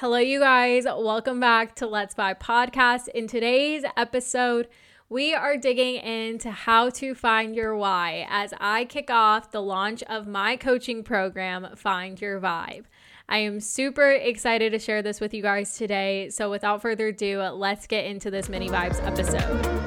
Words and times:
Hello, 0.00 0.18
you 0.18 0.40
guys. 0.40 0.84
Welcome 0.84 1.40
back 1.40 1.74
to 1.76 1.86
Let's 1.86 2.14
Vibe 2.14 2.38
Podcast. 2.38 3.08
In 3.08 3.26
today's 3.26 3.82
episode, 3.96 4.68
we 5.08 5.32
are 5.32 5.56
digging 5.56 5.94
into 5.94 6.50
how 6.50 6.90
to 6.90 7.14
find 7.14 7.56
your 7.56 7.74
why 7.74 8.26
as 8.28 8.52
I 8.60 8.84
kick 8.84 9.08
off 9.08 9.52
the 9.52 9.62
launch 9.62 10.02
of 10.02 10.26
my 10.26 10.56
coaching 10.58 11.02
program, 11.02 11.68
Find 11.76 12.20
Your 12.20 12.38
Vibe. 12.38 12.84
I 13.26 13.38
am 13.38 13.58
super 13.58 14.10
excited 14.10 14.72
to 14.72 14.78
share 14.78 15.00
this 15.00 15.18
with 15.18 15.32
you 15.32 15.40
guys 15.40 15.78
today. 15.78 16.28
So, 16.28 16.50
without 16.50 16.82
further 16.82 17.06
ado, 17.06 17.40
let's 17.40 17.86
get 17.86 18.04
into 18.04 18.30
this 18.30 18.50
mini 18.50 18.68
vibes 18.68 19.02
episode. 19.02 19.85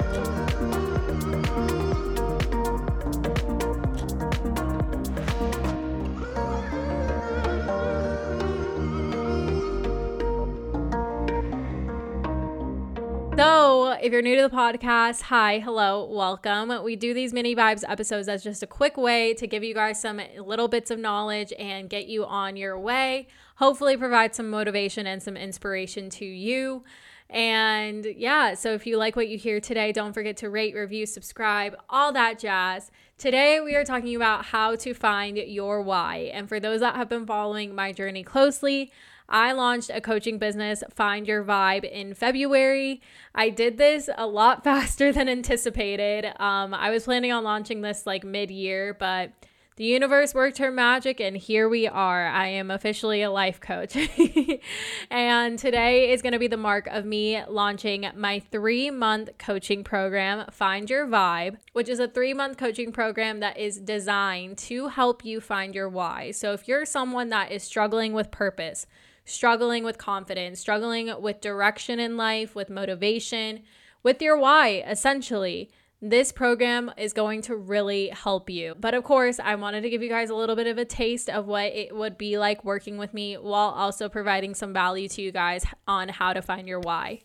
If 14.01 14.13
you're 14.13 14.21
new 14.21 14.35
to 14.35 14.43
the 14.43 14.55
podcast, 14.55 15.23
hi, 15.23 15.59
hello, 15.59 16.05
welcome. 16.05 16.71
We 16.83 16.95
do 16.95 17.13
these 17.13 17.33
mini 17.33 17.53
vibes 17.53 17.83
episodes 17.87 18.29
as 18.29 18.43
just 18.43 18.63
a 18.63 18.67
quick 18.67 18.95
way 18.95 19.33
to 19.33 19.45
give 19.45 19.61
you 19.61 19.73
guys 19.73 19.99
some 19.99 20.21
little 20.37 20.69
bits 20.69 20.89
of 20.89 20.99
knowledge 20.99 21.51
and 21.59 21.89
get 21.89 22.07
you 22.07 22.25
on 22.25 22.55
your 22.55 22.79
way. 22.79 23.27
Hopefully, 23.55 23.97
provide 23.97 24.35
some 24.35 24.49
motivation 24.49 25.05
and 25.05 25.21
some 25.21 25.35
inspiration 25.35 26.09
to 26.11 26.25
you. 26.25 26.83
And 27.29 28.05
yeah, 28.15 28.53
so 28.53 28.73
if 28.73 28.87
you 28.87 28.97
like 28.97 29.15
what 29.17 29.27
you 29.27 29.37
hear 29.37 29.59
today, 29.59 29.91
don't 29.91 30.13
forget 30.13 30.37
to 30.37 30.49
rate, 30.49 30.75
review, 30.75 31.05
subscribe, 31.05 31.75
all 31.89 32.13
that 32.13 32.39
jazz. 32.39 32.91
Today, 33.17 33.59
we 33.59 33.75
are 33.75 33.83
talking 33.83 34.15
about 34.15 34.45
how 34.45 34.77
to 34.77 34.93
find 34.93 35.37
your 35.37 35.81
why. 35.81 36.31
And 36.33 36.47
for 36.47 36.59
those 36.59 36.79
that 36.79 36.95
have 36.95 37.09
been 37.09 37.25
following 37.25 37.75
my 37.75 37.91
journey 37.91 38.23
closely, 38.23 38.93
I 39.29 39.51
launched 39.51 39.91
a 39.93 40.01
coaching 40.01 40.39
business, 40.39 40.83
Find 40.93 41.27
Your 41.27 41.43
Vibe, 41.43 41.89
in 41.89 42.13
February. 42.13 43.01
I 43.35 43.49
did 43.49 43.77
this 43.77 44.09
a 44.17 44.27
lot 44.27 44.63
faster 44.63 45.11
than 45.13 45.29
anticipated. 45.29 46.25
Um, 46.41 46.73
I 46.73 46.89
was 46.89 47.03
planning 47.05 47.31
on 47.31 47.43
launching 47.43 47.81
this 47.81 48.05
like 48.05 48.23
mid 48.23 48.51
year, 48.51 48.95
but 48.99 49.31
the 49.79 49.85
universe 49.85 50.33
worked 50.33 50.57
her 50.57 50.71
magic, 50.71 51.21
and 51.21 51.37
here 51.37 51.69
we 51.69 51.87
are. 51.87 52.27
I 52.27 52.47
am 52.47 52.69
officially 52.69 53.21
a 53.21 53.31
life 53.31 53.61
coach. 53.61 53.95
and 55.09 55.57
today 55.57 56.11
is 56.11 56.21
going 56.21 56.33
to 56.33 56.39
be 56.39 56.49
the 56.49 56.57
mark 56.57 56.85
of 56.87 57.05
me 57.05 57.41
launching 57.47 58.05
my 58.13 58.39
three 58.39 58.91
month 58.91 59.29
coaching 59.37 59.85
program, 59.85 60.51
Find 60.51 60.89
Your 60.89 61.07
Vibe, 61.07 61.59
which 61.71 61.87
is 61.87 61.99
a 61.99 62.09
three 62.09 62.33
month 62.33 62.57
coaching 62.57 62.91
program 62.91 63.39
that 63.39 63.57
is 63.57 63.79
designed 63.79 64.57
to 64.57 64.89
help 64.89 65.23
you 65.23 65.39
find 65.39 65.73
your 65.73 65.87
why. 65.87 66.31
So 66.31 66.51
if 66.51 66.67
you're 66.67 66.85
someone 66.85 67.29
that 67.29 67.53
is 67.53 67.63
struggling 67.63 68.11
with 68.11 68.31
purpose, 68.31 68.85
struggling 69.29 69.83
with 69.83 69.97
confidence, 69.97 70.59
struggling 70.59 71.11
with 71.21 71.41
direction 71.41 71.99
in 71.99 72.17
life, 72.17 72.55
with 72.55 72.69
motivation, 72.69 73.61
with 74.03 74.21
your 74.21 74.37
why, 74.37 74.83
essentially. 74.87 75.71
This 76.01 76.31
program 76.31 76.93
is 76.97 77.11
going 77.11 77.41
to 77.43 77.57
really 77.57 78.07
help 78.07 78.49
you. 78.49 78.73
But 78.79 78.93
of 78.93 79.03
course, 79.03 79.37
I 79.37 79.55
wanted 79.55 79.81
to 79.81 79.89
give 79.89 80.01
you 80.01 80.07
guys 80.07 80.29
a 80.29 80.35
little 80.35 80.55
bit 80.55 80.67
of 80.67 80.77
a 80.77 80.85
taste 80.85 81.29
of 81.29 81.45
what 81.45 81.73
it 81.73 81.93
would 81.93 82.17
be 82.17 82.37
like 82.37 82.63
working 82.63 82.97
with 82.97 83.13
me 83.13 83.35
while 83.35 83.71
also 83.71 84.07
providing 84.07 84.55
some 84.55 84.71
value 84.71 85.09
to 85.09 85.21
you 85.21 85.33
guys 85.33 85.65
on 85.87 86.07
how 86.07 86.31
to 86.31 86.41
find 86.41 86.69
your 86.69 86.79
why. 86.79 87.19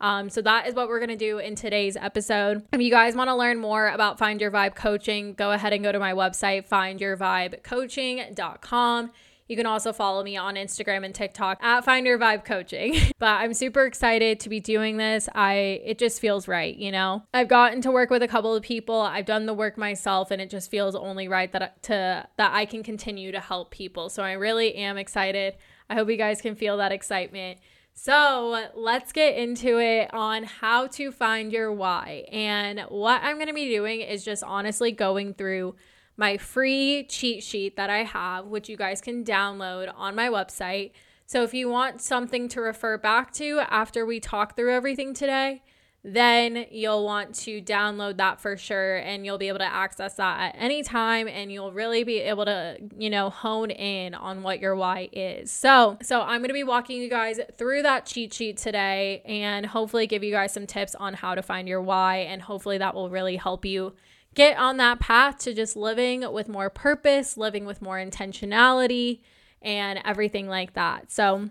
Um, 0.00 0.30
so 0.30 0.40
that 0.42 0.66
is 0.66 0.74
what 0.74 0.88
we're 0.88 0.98
going 0.98 1.10
to 1.10 1.16
do 1.16 1.38
in 1.38 1.54
today's 1.54 1.96
episode. 1.96 2.64
If 2.72 2.80
you 2.80 2.90
guys 2.90 3.14
want 3.14 3.28
to 3.28 3.36
learn 3.36 3.58
more 3.58 3.86
about 3.88 4.18
Find 4.18 4.40
Your 4.40 4.50
Vibe 4.50 4.74
coaching, 4.74 5.34
go 5.34 5.52
ahead 5.52 5.72
and 5.72 5.84
go 5.84 5.92
to 5.92 6.00
my 6.00 6.12
website, 6.12 6.68
findyourvibecoaching.com. 6.68 9.12
You 9.48 9.56
can 9.56 9.66
also 9.66 9.92
follow 9.92 10.22
me 10.22 10.36
on 10.36 10.54
Instagram 10.54 11.04
and 11.04 11.14
TikTok 11.14 11.62
at 11.62 11.84
Find 11.84 12.06
Your 12.06 12.18
Vibe 12.18 12.44
Coaching. 12.44 12.96
but 13.18 13.40
I'm 13.40 13.54
super 13.54 13.84
excited 13.84 14.40
to 14.40 14.48
be 14.48 14.60
doing 14.60 14.96
this. 14.96 15.28
I 15.34 15.80
it 15.84 15.98
just 15.98 16.20
feels 16.20 16.48
right, 16.48 16.76
you 16.76 16.92
know. 16.92 17.24
I've 17.34 17.48
gotten 17.48 17.80
to 17.82 17.90
work 17.90 18.10
with 18.10 18.22
a 18.22 18.28
couple 18.28 18.54
of 18.54 18.62
people. 18.62 19.00
I've 19.00 19.26
done 19.26 19.46
the 19.46 19.54
work 19.54 19.76
myself 19.76 20.30
and 20.30 20.40
it 20.40 20.50
just 20.50 20.70
feels 20.70 20.94
only 20.94 21.28
right 21.28 21.50
that 21.52 21.82
to 21.84 22.26
that 22.36 22.54
I 22.54 22.64
can 22.64 22.82
continue 22.82 23.32
to 23.32 23.40
help 23.40 23.70
people. 23.70 24.08
So 24.08 24.22
I 24.22 24.32
really 24.32 24.74
am 24.76 24.96
excited. 24.96 25.56
I 25.90 25.94
hope 25.94 26.08
you 26.08 26.16
guys 26.16 26.40
can 26.40 26.54
feel 26.54 26.76
that 26.78 26.92
excitement. 26.92 27.58
So 27.94 28.68
let's 28.74 29.12
get 29.12 29.36
into 29.36 29.78
it 29.78 30.12
on 30.14 30.44
how 30.44 30.86
to 30.88 31.12
find 31.12 31.52
your 31.52 31.70
why. 31.72 32.24
And 32.32 32.80
what 32.88 33.22
I'm 33.22 33.36
going 33.36 33.48
to 33.48 33.54
be 33.54 33.68
doing 33.68 34.00
is 34.00 34.24
just 34.24 34.42
honestly 34.42 34.92
going 34.92 35.34
through 35.34 35.74
my 36.16 36.36
free 36.36 37.04
cheat 37.08 37.42
sheet 37.42 37.76
that 37.76 37.90
I 37.90 38.04
have, 38.04 38.46
which 38.46 38.68
you 38.68 38.76
guys 38.76 39.00
can 39.00 39.24
download 39.24 39.92
on 39.96 40.14
my 40.14 40.28
website. 40.28 40.92
So 41.26 41.42
if 41.42 41.54
you 41.54 41.68
want 41.68 42.00
something 42.00 42.48
to 42.48 42.60
refer 42.60 42.98
back 42.98 43.32
to 43.34 43.60
after 43.68 44.04
we 44.04 44.20
talk 44.20 44.54
through 44.54 44.74
everything 44.74 45.14
today, 45.14 45.62
then 46.04 46.66
you'll 46.70 47.04
want 47.04 47.32
to 47.32 47.62
download 47.62 48.16
that 48.16 48.40
for 48.40 48.56
sure 48.56 48.96
and 48.96 49.24
you'll 49.24 49.38
be 49.38 49.46
able 49.46 49.60
to 49.60 49.64
access 49.64 50.14
that 50.14 50.40
at 50.40 50.60
any 50.60 50.82
time 50.82 51.28
and 51.28 51.52
you'll 51.52 51.70
really 51.70 52.02
be 52.02 52.18
able 52.18 52.44
to 52.44 52.76
you 52.98 53.08
know 53.08 53.30
hone 53.30 53.70
in 53.70 54.12
on 54.12 54.42
what 54.42 54.58
your 54.58 54.74
why 54.74 55.08
is 55.12 55.52
so 55.52 55.96
so 56.02 56.20
i'm 56.22 56.40
going 56.40 56.48
to 56.48 56.54
be 56.54 56.64
walking 56.64 57.00
you 57.00 57.08
guys 57.08 57.38
through 57.56 57.82
that 57.82 58.04
cheat 58.04 58.34
sheet 58.34 58.56
today 58.56 59.22
and 59.24 59.64
hopefully 59.64 60.08
give 60.08 60.24
you 60.24 60.32
guys 60.32 60.52
some 60.52 60.66
tips 60.66 60.96
on 60.96 61.14
how 61.14 61.36
to 61.36 61.42
find 61.42 61.68
your 61.68 61.80
why 61.80 62.16
and 62.16 62.42
hopefully 62.42 62.78
that 62.78 62.96
will 62.96 63.08
really 63.08 63.36
help 63.36 63.64
you 63.64 63.92
get 64.34 64.56
on 64.56 64.76
that 64.78 65.00
path 65.00 65.38
to 65.40 65.54
just 65.54 65.76
living 65.76 66.30
with 66.32 66.48
more 66.48 66.70
purpose, 66.70 67.36
living 67.36 67.64
with 67.64 67.82
more 67.82 67.96
intentionality, 67.96 69.20
and 69.60 70.00
everything 70.04 70.48
like 70.48 70.74
that. 70.74 71.10
So, 71.10 71.50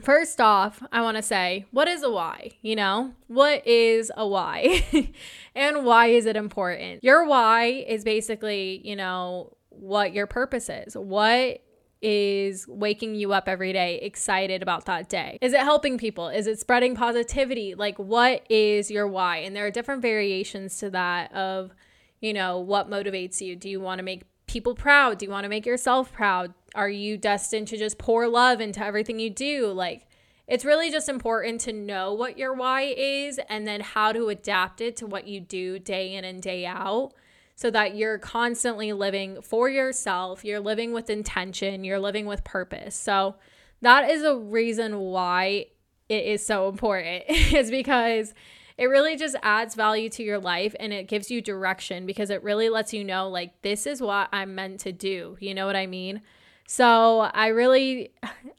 first 0.00 0.40
off, 0.40 0.82
I 0.92 1.02
want 1.02 1.16
to 1.16 1.22
say, 1.22 1.66
what 1.70 1.88
is 1.88 2.02
a 2.02 2.10
why? 2.10 2.52
You 2.62 2.76
know, 2.76 3.14
what 3.28 3.66
is 3.66 4.10
a 4.16 4.26
why? 4.26 4.84
and 5.54 5.84
why 5.84 6.06
is 6.06 6.26
it 6.26 6.36
important? 6.36 7.02
Your 7.02 7.24
why 7.26 7.64
is 7.64 8.04
basically, 8.04 8.80
you 8.84 8.96
know, 8.96 9.56
what 9.70 10.12
your 10.12 10.26
purpose 10.26 10.68
is. 10.68 10.96
What 10.96 11.62
is 12.02 12.66
waking 12.66 13.14
you 13.14 13.32
up 13.32 13.46
every 13.46 13.72
day 13.72 13.98
excited 13.98 14.62
about 14.62 14.86
that 14.86 15.08
day? 15.08 15.38
Is 15.40 15.52
it 15.52 15.60
helping 15.60 15.98
people? 15.98 16.28
Is 16.28 16.46
it 16.46 16.58
spreading 16.58 16.94
positivity? 16.94 17.74
Like, 17.74 17.98
what 17.98 18.44
is 18.50 18.90
your 18.90 19.06
why? 19.06 19.38
And 19.38 19.54
there 19.54 19.66
are 19.66 19.70
different 19.70 20.02
variations 20.02 20.78
to 20.78 20.90
that 20.90 21.32
of 21.34 21.74
you 22.20 22.32
know, 22.32 22.58
what 22.58 22.90
motivates 22.90 23.40
you? 23.40 23.56
Do 23.56 23.68
you 23.68 23.80
want 23.80 23.98
to 23.98 24.02
make 24.02 24.22
people 24.46 24.74
proud? 24.74 25.18
Do 25.18 25.26
you 25.26 25.30
want 25.30 25.44
to 25.44 25.48
make 25.48 25.66
yourself 25.66 26.12
proud? 26.12 26.52
Are 26.74 26.88
you 26.88 27.16
destined 27.16 27.68
to 27.68 27.76
just 27.76 27.98
pour 27.98 28.28
love 28.28 28.60
into 28.60 28.84
everything 28.84 29.18
you 29.18 29.30
do? 29.30 29.68
Like, 29.68 30.06
it's 30.46 30.64
really 30.64 30.90
just 30.90 31.08
important 31.08 31.60
to 31.62 31.72
know 31.72 32.12
what 32.12 32.36
your 32.36 32.52
why 32.52 32.82
is 32.82 33.40
and 33.48 33.66
then 33.66 33.80
how 33.80 34.12
to 34.12 34.28
adapt 34.28 34.80
it 34.80 34.96
to 34.96 35.06
what 35.06 35.28
you 35.28 35.40
do 35.40 35.78
day 35.78 36.14
in 36.14 36.24
and 36.24 36.42
day 36.42 36.66
out 36.66 37.12
so 37.54 37.70
that 37.70 37.94
you're 37.94 38.18
constantly 38.18 38.92
living 38.92 39.42
for 39.42 39.68
yourself, 39.68 40.44
you're 40.44 40.60
living 40.60 40.92
with 40.92 41.10
intention, 41.10 41.84
you're 41.84 42.00
living 42.00 42.26
with 42.26 42.42
purpose. 42.42 42.96
So, 42.96 43.36
that 43.82 44.10
is 44.10 44.22
a 44.22 44.36
reason 44.36 44.98
why 44.98 45.66
it 46.08 46.24
is 46.24 46.44
so 46.44 46.68
important, 46.68 47.24
is 47.28 47.70
because 47.70 48.34
it 48.80 48.86
really 48.86 49.14
just 49.14 49.36
adds 49.42 49.74
value 49.74 50.08
to 50.08 50.22
your 50.22 50.38
life 50.38 50.74
and 50.80 50.90
it 50.90 51.06
gives 51.06 51.30
you 51.30 51.42
direction 51.42 52.06
because 52.06 52.30
it 52.30 52.42
really 52.42 52.70
lets 52.70 52.94
you 52.94 53.04
know, 53.04 53.28
like, 53.28 53.60
this 53.60 53.86
is 53.86 54.00
what 54.00 54.30
I'm 54.32 54.54
meant 54.54 54.80
to 54.80 54.90
do. 54.90 55.36
You 55.38 55.52
know 55.52 55.66
what 55.66 55.76
I 55.76 55.86
mean? 55.86 56.22
So 56.66 57.20
I 57.34 57.48
really 57.48 58.14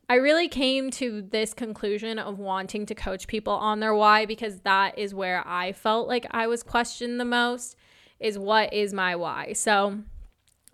I 0.10 0.16
really 0.16 0.48
came 0.48 0.92
to 0.92 1.24
this 1.24 1.56
conclusion 1.56 2.20
of 2.20 2.38
wanting 2.38 2.86
to 2.88 2.94
coach 2.94 3.26
people 3.26 3.54
on 3.54 3.80
their 3.80 3.96
why 3.96 4.28
because 4.28 4.60
that 4.60 5.00
is 5.00 5.16
where 5.16 5.42
I 5.48 5.72
felt 5.72 6.08
like 6.08 6.28
I 6.30 6.46
was 6.46 6.62
questioned 6.62 7.20
the 7.20 7.26
most 7.26 7.76
is 8.20 8.38
what 8.38 8.74
is 8.74 8.94
my 8.94 9.16
why. 9.16 9.54
So 9.54 10.02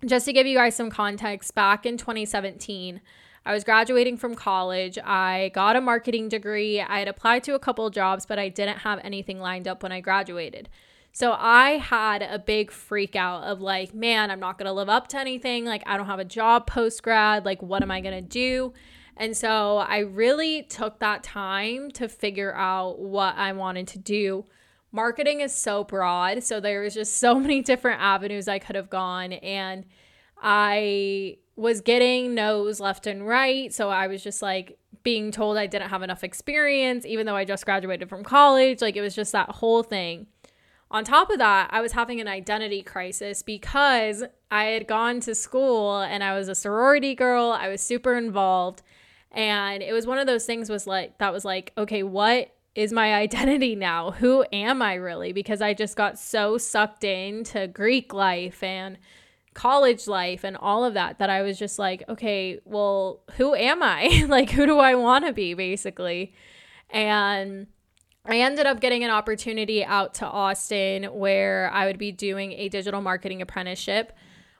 just 0.06 0.26
to 0.26 0.34
give 0.34 0.46
you 0.46 0.58
guys 0.58 0.76
some 0.76 0.90
context, 0.90 1.56
back 1.56 1.86
in 1.86 1.96
2017, 1.96 3.00
I 3.48 3.54
was 3.54 3.64
graduating 3.64 4.18
from 4.18 4.36
college. 4.36 5.00
I 5.02 5.52
got 5.54 5.78
a 5.78 5.82
marketing 5.82 6.28
degree. 6.28 6.82
I 6.82 7.00
had 7.00 7.08
applied 7.08 7.46
to 7.46 7.56
a 7.56 7.60
couple 7.60 7.90
jobs, 7.90 8.26
but 8.26 8.38
I 8.38 8.50
didn't 8.50 8.80
have 8.80 9.00
anything 9.06 9.40
lined 9.40 9.70
up 9.70 9.84
when 9.84 9.94
I 9.94 10.02
graduated. 10.02 10.68
So 11.14 11.32
I 11.32 11.78
had 11.78 12.22
a 12.24 12.40
big 12.40 12.72
freak 12.72 13.16
out 13.16 13.46
of 13.46 13.62
like, 13.62 13.94
man, 13.94 14.32
I'm 14.32 14.42
not 14.42 14.58
going 14.58 14.66
to 14.66 14.74
live 14.74 14.90
up 14.90 15.08
to 15.10 15.18
anything. 15.18 15.64
Like, 15.64 15.82
I 15.86 15.96
don't 15.96 16.08
have 16.08 16.20
a 16.20 16.26
job 16.26 16.68
post 16.68 17.02
grad. 17.04 17.46
Like, 17.46 17.64
what 17.64 17.82
am 17.82 17.90
I 17.90 18.02
going 18.02 18.22
to 18.22 18.30
do? 18.30 18.74
And 19.16 19.36
so 19.36 19.78
I 19.78 20.00
really 20.00 20.64
took 20.64 21.00
that 21.00 21.24
time 21.24 21.90
to 21.92 22.10
figure 22.10 22.54
out 22.54 23.00
what 23.00 23.38
I 23.38 23.54
wanted 23.54 23.88
to 23.88 23.98
do. 23.98 24.44
Marketing 24.92 25.40
is 25.40 25.56
so 25.56 25.86
broad. 25.86 26.44
So 26.44 26.60
there 26.60 26.82
was 26.82 26.96
just 26.96 27.16
so 27.16 27.36
many 27.40 27.62
different 27.62 28.02
avenues 28.02 28.50
I 28.50 28.60
could 28.60 28.76
have 28.76 28.90
gone. 28.90 29.32
And 29.32 29.86
I 30.38 31.38
was 31.58 31.82
getting 31.82 32.36
no's 32.36 32.80
left 32.80 33.08
and 33.08 33.28
right. 33.28 33.74
So 33.74 33.90
I 33.90 34.08
was 34.08 34.24
just 34.24 34.42
like 34.42 34.78
being 35.04 35.32
told 35.32 35.58
I 35.58 35.68
didn't 35.68 35.90
have 35.90 36.04
enough 36.04 36.24
experience, 36.24 37.06
even 37.06 37.26
though 37.26 37.36
I 37.36 37.44
just 37.44 37.66
graduated 37.66 38.08
from 38.08 38.24
college. 38.24 38.82
Like 38.82 38.96
it 38.96 39.02
was 39.02 39.16
just 39.16 39.32
that 39.34 39.50
whole 39.50 39.84
thing. 39.84 40.28
On 40.90 41.04
top 41.04 41.30
of 41.30 41.40
that, 41.40 41.70
I 41.72 41.82
was 41.82 41.92
having 41.92 42.22
an 42.22 42.28
identity 42.30 42.82
crisis 42.82 43.42
because 43.42 44.24
I 44.50 44.66
had 44.66 44.88
gone 44.88 45.20
to 45.22 45.36
school 45.36 46.00
and 46.00 46.24
I 46.24 46.38
was 46.38 46.48
a 46.48 46.56
sorority 46.56 47.14
girl. 47.14 47.52
I 47.52 47.68
was 47.68 47.82
super 47.82 48.16
involved. 48.16 48.84
And 49.32 49.84
it 49.84 49.92
was 49.92 50.08
one 50.08 50.18
of 50.18 50.28
those 50.28 50.46
things 50.46 50.70
was 50.70 50.88
like 50.88 51.18
that 51.18 51.34
was 51.34 51.44
like, 51.44 51.74
okay, 51.78 52.04
what 52.04 52.56
is 52.76 52.94
my 52.94 53.14
identity 53.24 53.76
now? 53.76 54.12
Who 54.12 54.46
am 54.54 54.82
I 54.82 54.94
really? 54.94 55.34
Because 55.34 55.62
I 55.62 55.74
just 55.74 55.98
got 55.98 56.20
so 56.20 56.58
sucked 56.58 57.04
into 57.04 57.68
Greek 57.68 58.14
life 58.14 58.64
and 58.64 58.98
college 59.58 60.08
life 60.08 60.44
and 60.44 60.56
all 60.56 60.86
of 60.86 60.94
that 60.94 61.18
that 61.18 61.32
I 61.32 61.42
was 61.42 61.58
just 61.58 61.80
like, 61.80 62.04
okay, 62.08 62.60
well, 62.64 63.24
who 63.38 63.56
am 63.56 63.82
I? 63.82 64.24
like, 64.30 64.52
who 64.52 64.68
do 64.68 64.78
I 64.78 64.94
want 64.94 65.26
to 65.26 65.34
be, 65.34 65.56
basically? 65.56 66.34
And 66.92 67.66
I 68.24 68.38
ended 68.40 68.68
up 68.68 68.80
getting 68.80 69.04
an 69.04 69.10
opportunity 69.10 69.84
out 69.84 70.14
to 70.16 70.28
Austin 70.28 71.06
where 71.06 71.72
I 71.74 71.88
would 71.88 71.98
be 71.98 72.12
doing 72.12 72.52
a 72.52 72.70
digital 72.70 73.02
marketing 73.02 73.42
apprenticeship. 73.42 74.14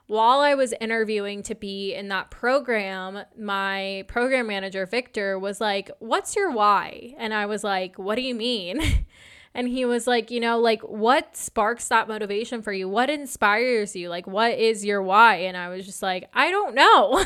While 0.08 0.40
I 0.40 0.54
was 0.54 0.74
interviewing 0.80 1.44
to 1.44 1.54
be 1.54 1.94
in 1.94 2.08
that 2.08 2.32
program, 2.32 3.20
my 3.38 4.04
program 4.08 4.48
manager, 4.48 4.84
Victor, 4.84 5.38
was 5.38 5.60
like, 5.60 5.90
What's 6.00 6.34
your 6.34 6.50
why? 6.50 7.14
And 7.18 7.32
I 7.32 7.46
was 7.46 7.62
like, 7.62 7.98
What 7.98 8.16
do 8.16 8.22
you 8.22 8.34
mean? 8.34 8.80
And 9.54 9.68
he 9.68 9.84
was 9.84 10.06
like, 10.06 10.30
you 10.30 10.40
know, 10.40 10.58
like 10.58 10.82
what 10.82 11.36
sparks 11.36 11.88
that 11.88 12.06
motivation 12.06 12.62
for 12.62 12.72
you? 12.72 12.88
What 12.88 13.10
inspires 13.10 13.96
you? 13.96 14.08
Like, 14.08 14.26
what 14.26 14.58
is 14.58 14.84
your 14.84 15.02
why? 15.02 15.36
And 15.36 15.56
I 15.56 15.68
was 15.68 15.86
just 15.86 16.02
like, 16.02 16.28
I 16.34 16.50
don't 16.50 16.74
know. 16.74 17.24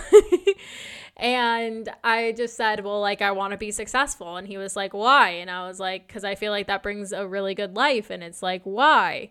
and 1.16 1.88
I 2.02 2.32
just 2.32 2.56
said, 2.56 2.84
well, 2.84 3.00
like, 3.00 3.20
I 3.22 3.32
want 3.32 3.50
to 3.50 3.58
be 3.58 3.70
successful. 3.70 4.36
And 4.36 4.46
he 4.46 4.56
was 4.56 4.76
like, 4.76 4.94
why? 4.94 5.30
And 5.30 5.50
I 5.50 5.66
was 5.66 5.80
like, 5.80 6.06
because 6.06 6.24
I 6.24 6.34
feel 6.34 6.52
like 6.52 6.68
that 6.68 6.82
brings 6.82 7.12
a 7.12 7.26
really 7.26 7.54
good 7.54 7.76
life. 7.76 8.08
And 8.10 8.22
it's 8.22 8.42
like, 8.42 8.62
why? 8.64 9.30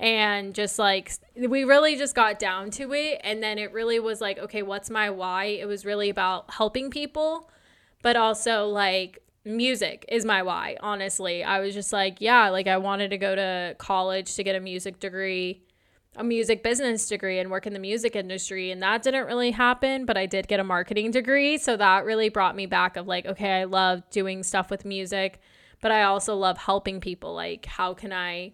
and 0.00 0.54
just 0.54 0.78
like 0.78 1.12
we 1.36 1.62
really 1.62 1.94
just 1.94 2.14
got 2.14 2.38
down 2.38 2.70
to 2.70 2.92
it 2.94 3.20
and 3.22 3.42
then 3.42 3.58
it 3.58 3.70
really 3.70 4.00
was 4.00 4.18
like 4.20 4.38
okay 4.38 4.62
what's 4.62 4.88
my 4.88 5.10
why 5.10 5.44
it 5.44 5.66
was 5.66 5.84
really 5.84 6.08
about 6.08 6.50
helping 6.54 6.90
people 6.90 7.50
but 8.00 8.16
also 8.16 8.66
like 8.66 9.22
music 9.44 10.04
is 10.08 10.24
my 10.24 10.42
why, 10.42 10.76
honestly. 10.80 11.42
I 11.42 11.60
was 11.60 11.74
just 11.74 11.92
like, 11.92 12.20
yeah, 12.20 12.50
like 12.50 12.66
I 12.66 12.76
wanted 12.76 13.10
to 13.10 13.18
go 13.18 13.34
to 13.34 13.74
college 13.78 14.34
to 14.34 14.44
get 14.44 14.56
a 14.56 14.60
music 14.60 15.00
degree, 15.00 15.62
a 16.16 16.24
music 16.24 16.62
business 16.62 17.08
degree, 17.08 17.38
and 17.38 17.50
work 17.50 17.66
in 17.66 17.72
the 17.72 17.78
music 17.78 18.16
industry. 18.16 18.70
And 18.70 18.82
that 18.82 19.02
didn't 19.02 19.26
really 19.26 19.52
happen, 19.52 20.04
but 20.04 20.16
I 20.16 20.26
did 20.26 20.48
get 20.48 20.60
a 20.60 20.64
marketing 20.64 21.10
degree. 21.10 21.56
So 21.58 21.76
that 21.76 22.04
really 22.04 22.28
brought 22.28 22.56
me 22.56 22.66
back 22.66 22.96
of 22.96 23.06
like, 23.06 23.26
okay, 23.26 23.60
I 23.60 23.64
love 23.64 24.02
doing 24.10 24.42
stuff 24.42 24.70
with 24.70 24.84
music, 24.84 25.40
but 25.80 25.90
I 25.90 26.02
also 26.02 26.36
love 26.36 26.58
helping 26.58 27.00
people. 27.00 27.34
Like, 27.34 27.66
how 27.66 27.94
can 27.94 28.12
I 28.12 28.52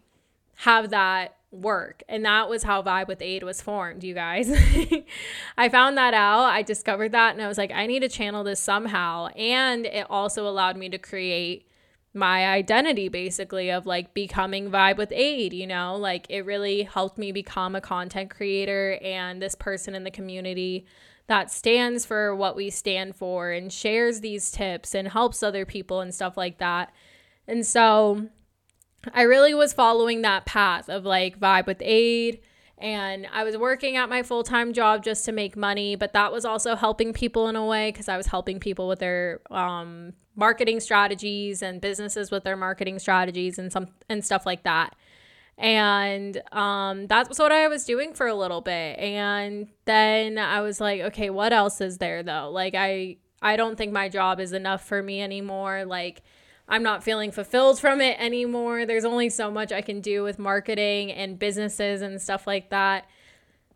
have 0.57 0.91
that 0.91 1.37
work. 1.63 2.03
And 2.09 2.25
that 2.25 2.49
was 2.49 2.63
how 2.63 2.83
Vibe 2.83 3.09
with 3.09 3.23
Aid 3.23 3.43
was 3.43 3.61
formed, 3.61 4.05
you 4.05 4.15
guys. 4.15 4.51
I 5.59 5.69
found 5.69 5.97
that 5.97 6.15
out. 6.15 6.45
I 6.45 6.63
discovered 6.63 7.13
that 7.13 7.35
and 7.35 7.43
I 7.43 7.49
was 7.49 7.59
like, 7.59 7.73
I 7.73 7.87
need 7.87 8.01
to 8.01 8.09
channel 8.09 8.45
this 8.45 8.61
somehow. 8.61 9.29
And 9.29 9.87
it 9.87 10.07
also 10.11 10.47
allowed 10.49 10.77
me 10.77 10.89
to 10.91 10.99
create 10.99 11.69
my 12.15 12.47
identity 12.47 13.09
basically 13.09 13.71
of 13.71 13.87
like 13.87 14.15
becoming 14.15 14.71
Vibe 14.71 14.97
with 14.97 15.13
Aid, 15.13 15.53
you 15.53 15.67
know? 15.67 15.97
Like 15.97 16.27
it 16.31 16.47
really 16.47 16.83
helped 16.83 17.19
me 17.19 17.33
become 17.33 17.75
a 17.75 17.81
content 17.81 18.31
creator 18.31 18.99
and 19.03 19.41
this 19.41 19.55
person 19.55 19.95
in 19.95 20.05
the 20.05 20.11
community 20.11 20.87
that 21.27 21.51
stands 21.51 22.07
for 22.07 22.35
what 22.35 22.57
we 22.57 22.71
stand 22.71 23.17
for 23.17 23.51
and 23.51 23.73
shares 23.73 24.21
these 24.21 24.51
tips 24.51 24.95
and 24.95 25.09
helps 25.09 25.43
other 25.43 25.67
people 25.67 26.01
and 26.01 26.15
stuff 26.15 26.37
like 26.37 26.59
that. 26.59 26.93
And 27.49 27.67
so 27.67 28.29
I 29.15 29.23
really 29.23 29.55
was 29.55 29.73
following 29.73 30.23
that 30.23 30.47
path 30.47 30.89
of 30.89 31.05
like 31.05 31.39
vibe 31.39 31.67
with 31.67 31.81
aid. 31.81 32.41
And 32.79 33.27
I 33.33 33.45
was 33.45 33.57
working 33.57 33.97
at 33.97 34.09
my 34.09 34.23
full 34.23 34.43
time 34.43 34.73
job 34.73 35.03
just 35.03 35.25
to 35.25 35.33
make 35.33 35.57
money, 35.57 35.97
but 35.97 36.13
that 36.13 36.31
was 36.31 36.45
also 36.45 36.77
helping 36.77 37.13
people 37.13 37.49
in 37.49 37.57
a 37.57 37.65
way 37.65 37.91
because 37.91 38.09
I 38.09 38.17
was 38.17 38.27
helping 38.27 38.61
people 38.61 38.87
with 38.87 38.99
their 38.99 39.41
um, 39.51 40.13
marketing 40.35 40.81
strategies 40.81 41.63
and 41.63 41.81
businesses 41.81 42.31
with 42.31 42.45
their 42.45 42.57
marketing 42.57 42.99
strategies 42.99 43.59
and 43.59 43.73
some 43.73 43.89
and 44.09 44.25
stuff 44.25 44.45
like 44.45 44.65
that. 44.65 44.95
And 45.59 46.43
um, 46.53 47.07
that's 47.07 47.39
what 47.39 47.51
I 47.51 47.67
was 47.69 47.85
doing 47.85 48.13
for 48.13 48.27
a 48.27 48.35
little 48.35 48.61
bit. 48.61 48.99
And 48.99 49.69
then 49.87 50.37
I 50.37 50.61
was 50.61 50.79
like, 50.79 51.01
okay, 51.01 51.31
what 51.31 51.55
else 51.55 51.81
is 51.81 51.97
there 51.97 52.23
though? 52.23 52.51
Like 52.51 52.75
I 52.77 53.17
I 53.41 53.57
don't 53.57 53.77
think 53.77 53.93
my 53.93 54.11
job 54.11 54.39
is 54.39 54.53
enough 54.53 54.85
for 54.85 55.03
me 55.03 55.23
anymore. 55.23 55.87
Like 55.87 56.23
I'm 56.69 56.83
not 56.83 57.05
feeling 57.05 57.31
fulfilled 57.31 57.79
from 57.79 58.01
it 58.01 58.19
anymore. 58.19 58.87
There's 58.87 59.05
only 59.05 59.29
so 59.29 59.51
much 59.51 59.71
I 59.71 59.83
can 59.83 60.01
do 60.01 60.23
with 60.23 60.39
marketing 60.39 61.13
and 61.13 61.39
businesses 61.39 62.03
and 62.03 62.21
stuff 62.21 62.47
like 62.47 62.71
that. 62.71 63.07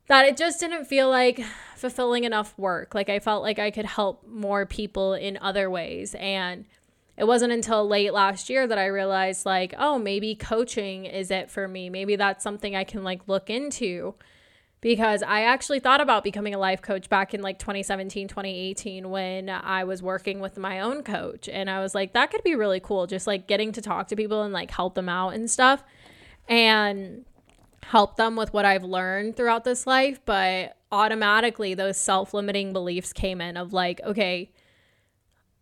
That 0.09 0.27
it 0.27 0.37
just 0.37 0.59
didn't 0.59 0.87
feel 0.87 1.09
like 1.09 1.41
fulfilling 1.77 2.25
enough 2.25 2.59
work. 2.59 2.95
Like 2.95 3.09
I 3.09 3.21
felt 3.21 3.45
like 3.45 3.61
I 3.61 3.71
could 3.71 3.85
help 3.85 4.27
more 4.27 4.67
people 4.67 5.15
in 5.15 5.39
other 5.41 5.71
ways. 5.71 6.17
And 6.19 6.65
it 7.17 7.29
wasn't 7.29 7.53
until 7.53 7.87
late 7.87 8.13
last 8.13 8.51
year 8.51 8.67
that 8.67 8.79
I 8.79 8.87
realized, 8.87 9.45
like, 9.47 9.75
oh, 9.79 9.99
maybe 9.99 10.35
coaching 10.35 11.05
is 11.05 11.31
it 11.31 11.51
for 11.51 11.69
me. 11.69 11.91
Maybe 11.91 12.17
that's 12.17 12.43
something 12.43 12.75
I 12.75 12.85
can 12.85 13.05
like 13.05 13.29
look 13.29 13.51
into 13.51 14.15
because 14.81 15.23
I 15.23 15.43
actually 15.43 15.81
thought 15.81 16.01
about 16.01 16.25
becoming 16.25 16.55
a 16.55 16.59
life 16.59 16.81
coach 16.81 17.09
back 17.09 17.35
in 17.35 17.43
like 17.43 17.59
2017, 17.59 18.29
2018 18.29 19.11
when 19.11 19.51
I 19.51 19.85
was 19.85 20.03
working 20.03 20.41
with 20.41 20.57
my 20.57 20.81
own 20.81 21.03
coach. 21.03 21.49
And 21.49 21.69
I 21.69 21.81
was 21.81 21.95
like, 21.95 22.15
that 22.15 22.31
could 22.31 22.43
be 22.43 22.55
really 22.55 22.81
cool, 22.81 23.07
just 23.07 23.27
like 23.27 23.47
getting 23.47 23.73
to 23.73 23.83
talk 23.83 24.09
to 24.09 24.17
people 24.17 24.43
and 24.43 24.53
like 24.53 24.71
help 24.71 24.95
them 24.95 25.09
out 25.09 25.31
and 25.35 25.51
stuff 25.51 25.85
and 26.49 27.25
help 27.83 28.17
them 28.17 28.37
with 28.37 28.53
what 28.53 28.65
I've 28.65 28.85
learned 28.85 29.37
throughout 29.37 29.65
this 29.65 29.87
life. 29.87 30.21
But 30.25 30.77
automatically, 30.91 31.75
those 31.75 31.99
self 31.99 32.33
limiting 32.33 32.73
beliefs 32.73 33.13
came 33.13 33.41
in 33.41 33.59
of 33.59 33.75
like, 33.75 34.01
okay, 34.03 34.51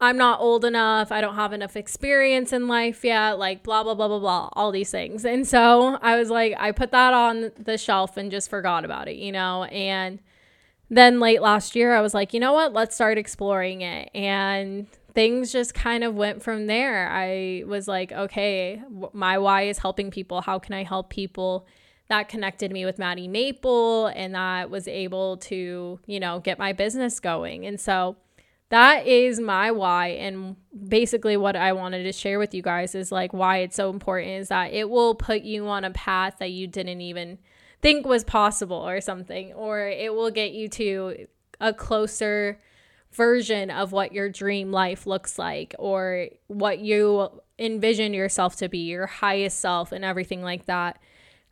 I'm 0.00 0.16
not 0.16 0.40
old 0.40 0.64
enough. 0.64 1.10
I 1.10 1.20
don't 1.20 1.34
have 1.34 1.52
enough 1.52 1.76
experience 1.76 2.52
in 2.52 2.68
life 2.68 3.04
yet, 3.04 3.38
like 3.38 3.64
blah, 3.64 3.82
blah, 3.82 3.94
blah, 3.94 4.06
blah, 4.06 4.20
blah, 4.20 4.48
all 4.52 4.70
these 4.70 4.92
things. 4.92 5.24
And 5.24 5.46
so 5.46 5.98
I 6.00 6.16
was 6.16 6.30
like, 6.30 6.54
I 6.56 6.70
put 6.70 6.92
that 6.92 7.14
on 7.14 7.50
the 7.58 7.76
shelf 7.76 8.16
and 8.16 8.30
just 8.30 8.48
forgot 8.48 8.84
about 8.84 9.08
it, 9.08 9.16
you 9.16 9.32
know? 9.32 9.64
And 9.64 10.20
then 10.88 11.18
late 11.18 11.42
last 11.42 11.74
year, 11.74 11.94
I 11.94 12.00
was 12.00 12.14
like, 12.14 12.32
you 12.32 12.38
know 12.38 12.52
what? 12.52 12.72
Let's 12.72 12.94
start 12.94 13.18
exploring 13.18 13.80
it. 13.80 14.10
And 14.14 14.86
things 15.14 15.50
just 15.50 15.74
kind 15.74 16.04
of 16.04 16.14
went 16.14 16.44
from 16.44 16.66
there. 16.66 17.08
I 17.10 17.64
was 17.66 17.88
like, 17.88 18.12
okay, 18.12 18.80
my 19.12 19.38
why 19.38 19.62
is 19.62 19.78
helping 19.78 20.12
people. 20.12 20.42
How 20.42 20.60
can 20.60 20.74
I 20.74 20.84
help 20.84 21.10
people? 21.10 21.66
That 22.08 22.28
connected 22.28 22.70
me 22.70 22.84
with 22.84 23.00
Maddie 23.00 23.28
Maple 23.28 24.06
and 24.06 24.34
that 24.36 24.70
was 24.70 24.86
able 24.86 25.38
to, 25.38 25.98
you 26.06 26.20
know, 26.20 26.38
get 26.38 26.58
my 26.58 26.72
business 26.72 27.18
going. 27.18 27.66
And 27.66 27.80
so, 27.80 28.16
that 28.70 29.06
is 29.06 29.40
my 29.40 29.70
why 29.70 30.08
and 30.08 30.56
basically 30.88 31.36
what 31.36 31.56
i 31.56 31.72
wanted 31.72 32.02
to 32.02 32.12
share 32.12 32.38
with 32.38 32.54
you 32.54 32.62
guys 32.62 32.94
is 32.94 33.10
like 33.10 33.32
why 33.32 33.58
it's 33.58 33.76
so 33.76 33.90
important 33.90 34.30
is 34.30 34.48
that 34.48 34.72
it 34.72 34.88
will 34.88 35.14
put 35.14 35.42
you 35.42 35.66
on 35.68 35.84
a 35.84 35.90
path 35.90 36.36
that 36.38 36.50
you 36.50 36.66
didn't 36.66 37.00
even 37.00 37.38
think 37.80 38.06
was 38.06 38.24
possible 38.24 38.76
or 38.76 39.00
something 39.00 39.52
or 39.54 39.88
it 39.88 40.12
will 40.14 40.30
get 40.30 40.52
you 40.52 40.68
to 40.68 41.26
a 41.60 41.72
closer 41.72 42.58
version 43.12 43.70
of 43.70 43.92
what 43.92 44.12
your 44.12 44.28
dream 44.28 44.70
life 44.70 45.06
looks 45.06 45.38
like 45.38 45.74
or 45.78 46.28
what 46.48 46.78
you 46.78 47.28
envision 47.58 48.12
yourself 48.12 48.56
to 48.56 48.68
be 48.68 48.78
your 48.78 49.06
highest 49.06 49.60
self 49.60 49.92
and 49.92 50.04
everything 50.04 50.42
like 50.42 50.66
that 50.66 51.00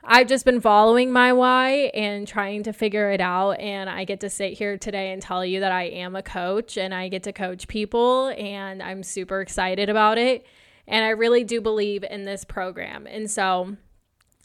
I've 0.09 0.29
just 0.29 0.45
been 0.45 0.61
following 0.61 1.11
my 1.11 1.33
why 1.33 1.91
and 1.93 2.29
trying 2.29 2.63
to 2.63 2.73
figure 2.73 3.11
it 3.11 3.21
out. 3.21 3.59
And 3.59 3.91
I 3.91 4.05
get 4.05 4.21
to 4.21 4.31
sit 4.31 4.53
here 4.53 4.79
today 4.79 5.11
and 5.13 5.21
tell 5.21 5.45
you 5.45 5.59
that 5.61 5.73
I 5.73 5.85
am 5.85 6.15
a 6.15 6.23
coach 6.23 6.79
and 6.79 6.95
I 6.95 7.09
get 7.09 7.25
to 7.25 7.33
coach 7.33 7.67
people, 7.67 8.29
and 8.29 8.81
I'm 8.81 9.03
super 9.03 9.41
excited 9.41 9.89
about 9.89 10.17
it. 10.17 10.47
And 10.87 11.05
I 11.05 11.09
really 11.09 11.43
do 11.43 11.61
believe 11.61 12.05
in 12.05 12.25
this 12.25 12.45
program. 12.45 13.09
And 13.09 13.29
so 13.29 13.77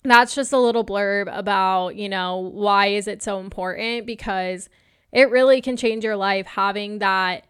that's 0.04 0.34
just 0.34 0.52
a 0.52 0.58
little 0.58 0.84
blurb 0.84 1.30
about, 1.32 1.96
you 1.96 2.10
know, 2.10 2.38
why 2.40 2.88
is 2.88 3.08
it 3.08 3.22
so 3.22 3.40
important? 3.40 4.08
Because 4.08 4.68
it 5.12 5.30
really 5.30 5.62
can 5.62 5.78
change 5.78 6.04
your 6.04 6.16
life 6.16 6.48
having 6.48 6.98
that 7.00 7.46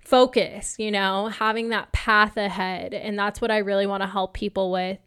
focus, 0.00 0.74
you 0.78 0.90
know, 0.90 1.28
having 1.28 1.68
that 1.68 1.92
path 1.92 2.36
ahead. 2.36 2.94
And 2.94 3.16
that's 3.16 3.40
what 3.40 3.52
I 3.52 3.58
really 3.58 3.86
want 3.86 4.02
to 4.02 4.08
help 4.08 4.34
people 4.34 4.72
with 4.72 4.98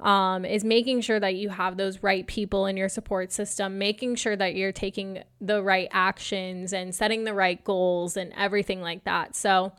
um, 0.00 0.44
is 0.44 0.62
making 0.62 1.00
sure 1.00 1.18
that 1.18 1.36
you 1.36 1.48
have 1.48 1.76
those 1.76 2.02
right 2.02 2.26
people 2.26 2.66
in 2.66 2.76
your 2.76 2.88
support 2.88 3.32
system, 3.32 3.78
making 3.78 4.16
sure 4.16 4.36
that 4.36 4.54
you're 4.54 4.72
taking 4.72 5.22
the 5.40 5.62
right 5.62 5.88
actions 5.90 6.72
and 6.72 6.94
setting 6.94 7.24
the 7.24 7.34
right 7.34 7.62
goals 7.64 8.16
and 8.16 8.32
everything 8.36 8.82
like 8.82 9.04
that. 9.04 9.34
So 9.34 9.72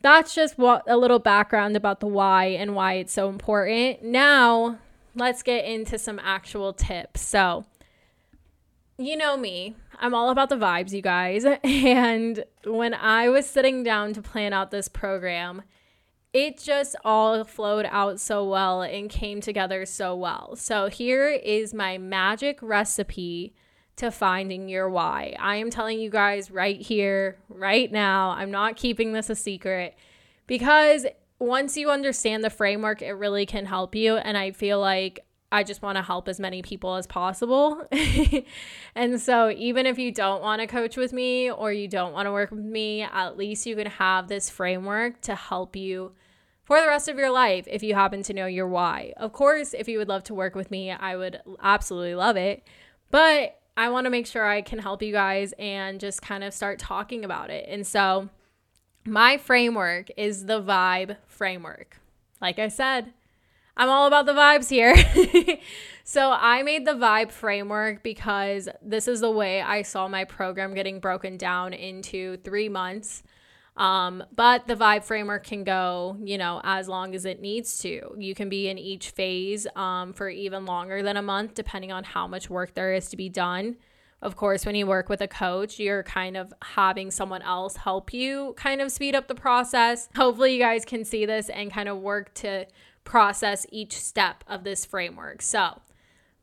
that's 0.00 0.34
just 0.34 0.58
what 0.58 0.82
a 0.86 0.96
little 0.96 1.18
background 1.18 1.76
about 1.76 2.00
the 2.00 2.06
why 2.06 2.46
and 2.46 2.74
why 2.74 2.94
it's 2.94 3.12
so 3.12 3.28
important. 3.28 4.02
Now, 4.02 4.78
let's 5.14 5.42
get 5.42 5.64
into 5.64 5.98
some 5.98 6.20
actual 6.22 6.72
tips. 6.72 7.20
So, 7.20 7.64
you 8.96 9.16
know 9.16 9.36
me, 9.36 9.76
I'm 9.98 10.14
all 10.14 10.30
about 10.30 10.48
the 10.48 10.56
vibes, 10.56 10.92
you 10.92 11.02
guys. 11.02 11.44
And 11.64 12.44
when 12.64 12.94
I 12.94 13.28
was 13.28 13.48
sitting 13.48 13.82
down 13.82 14.14
to 14.14 14.22
plan 14.22 14.52
out 14.52 14.70
this 14.70 14.88
program, 14.88 15.62
it 16.34 16.58
just 16.58 16.96
all 17.04 17.44
flowed 17.44 17.86
out 17.88 18.18
so 18.18 18.44
well 18.44 18.82
and 18.82 19.08
came 19.08 19.40
together 19.40 19.86
so 19.86 20.16
well. 20.16 20.56
So 20.56 20.88
here 20.88 21.28
is 21.28 21.72
my 21.72 21.96
magic 21.96 22.58
recipe 22.60 23.54
to 23.96 24.10
finding 24.10 24.68
your 24.68 24.90
why. 24.90 25.36
I 25.38 25.56
am 25.56 25.70
telling 25.70 26.00
you 26.00 26.10
guys 26.10 26.50
right 26.50 26.80
here, 26.80 27.38
right 27.48 27.90
now, 27.90 28.30
I'm 28.30 28.50
not 28.50 28.74
keeping 28.74 29.12
this 29.12 29.30
a 29.30 29.36
secret 29.36 29.96
because 30.48 31.06
once 31.38 31.76
you 31.76 31.88
understand 31.90 32.42
the 32.42 32.50
framework, 32.50 33.00
it 33.00 33.12
really 33.12 33.46
can 33.46 33.66
help 33.66 33.94
you. 33.94 34.16
And 34.16 34.36
I 34.36 34.50
feel 34.50 34.80
like 34.80 35.24
I 35.54 35.62
just 35.62 35.82
want 35.82 35.96
to 35.96 36.02
help 36.02 36.26
as 36.26 36.40
many 36.40 36.62
people 36.62 36.96
as 36.96 37.06
possible. 37.06 37.86
and 38.96 39.20
so, 39.20 39.50
even 39.50 39.86
if 39.86 40.00
you 40.00 40.10
don't 40.10 40.42
want 40.42 40.60
to 40.60 40.66
coach 40.66 40.96
with 40.96 41.12
me 41.12 41.48
or 41.48 41.72
you 41.72 41.86
don't 41.86 42.12
want 42.12 42.26
to 42.26 42.32
work 42.32 42.50
with 42.50 42.64
me, 42.64 43.02
at 43.02 43.36
least 43.36 43.64
you 43.64 43.76
can 43.76 43.86
have 43.86 44.26
this 44.26 44.50
framework 44.50 45.20
to 45.20 45.36
help 45.36 45.76
you 45.76 46.10
for 46.64 46.80
the 46.80 46.88
rest 46.88 47.06
of 47.08 47.18
your 47.18 47.30
life 47.30 47.68
if 47.70 47.84
you 47.84 47.94
happen 47.94 48.24
to 48.24 48.32
know 48.32 48.46
your 48.46 48.66
why. 48.66 49.12
Of 49.16 49.32
course, 49.32 49.74
if 49.74 49.86
you 49.86 49.98
would 49.98 50.08
love 50.08 50.24
to 50.24 50.34
work 50.34 50.56
with 50.56 50.72
me, 50.72 50.90
I 50.90 51.14
would 51.14 51.40
absolutely 51.62 52.16
love 52.16 52.36
it. 52.36 52.66
But 53.12 53.60
I 53.76 53.90
want 53.90 54.06
to 54.06 54.10
make 54.10 54.26
sure 54.26 54.44
I 54.44 54.60
can 54.60 54.80
help 54.80 55.02
you 55.02 55.12
guys 55.12 55.54
and 55.56 56.00
just 56.00 56.20
kind 56.20 56.42
of 56.42 56.52
start 56.52 56.80
talking 56.80 57.24
about 57.24 57.50
it. 57.50 57.66
And 57.68 57.86
so, 57.86 58.28
my 59.06 59.36
framework 59.36 60.10
is 60.16 60.46
the 60.46 60.60
vibe 60.60 61.16
framework. 61.28 62.00
Like 62.40 62.58
I 62.58 62.66
said, 62.66 63.12
I'm 63.76 63.88
all 63.88 64.06
about 64.06 64.26
the 64.26 64.32
vibes 64.32 64.70
here. 64.70 64.94
so 66.04 66.30
I 66.32 66.62
made 66.62 66.86
the 66.86 66.92
vibe 66.92 67.32
framework 67.32 68.02
because 68.02 68.68
this 68.82 69.08
is 69.08 69.20
the 69.20 69.30
way 69.30 69.60
I 69.60 69.82
saw 69.82 70.06
my 70.08 70.24
program 70.24 70.74
getting 70.74 71.00
broken 71.00 71.36
down 71.36 71.72
into 71.72 72.36
three 72.38 72.68
months. 72.68 73.22
Um, 73.76 74.22
but 74.34 74.68
the 74.68 74.76
vibe 74.76 75.02
framework 75.02 75.44
can 75.44 75.64
go, 75.64 76.16
you 76.22 76.38
know, 76.38 76.60
as 76.62 76.86
long 76.86 77.14
as 77.14 77.24
it 77.24 77.40
needs 77.40 77.80
to. 77.80 78.14
You 78.16 78.34
can 78.34 78.48
be 78.48 78.68
in 78.68 78.78
each 78.78 79.10
phase 79.10 79.66
um, 79.74 80.12
for 80.12 80.28
even 80.28 80.64
longer 80.64 81.02
than 81.02 81.16
a 81.16 81.22
month, 81.22 81.54
depending 81.54 81.90
on 81.90 82.04
how 82.04 82.28
much 82.28 82.48
work 82.48 82.74
there 82.74 82.94
is 82.94 83.08
to 83.08 83.16
be 83.16 83.28
done. 83.28 83.76
Of 84.22 84.36
course, 84.36 84.64
when 84.64 84.74
you 84.74 84.86
work 84.86 85.08
with 85.08 85.20
a 85.20 85.28
coach, 85.28 85.78
you're 85.78 86.02
kind 86.04 86.36
of 86.36 86.54
having 86.62 87.10
someone 87.10 87.42
else 87.42 87.76
help 87.76 88.14
you 88.14 88.54
kind 88.56 88.80
of 88.80 88.90
speed 88.90 89.14
up 89.14 89.28
the 89.28 89.34
process. 89.34 90.08
Hopefully, 90.16 90.54
you 90.54 90.60
guys 90.60 90.84
can 90.84 91.04
see 91.04 91.26
this 91.26 91.50
and 91.50 91.70
kind 91.70 91.88
of 91.88 91.98
work 91.98 92.32
to 92.34 92.64
process 93.04 93.66
each 93.70 93.96
step 93.96 94.44
of 94.48 94.64
this 94.64 94.84
framework. 94.84 95.42
So, 95.42 95.80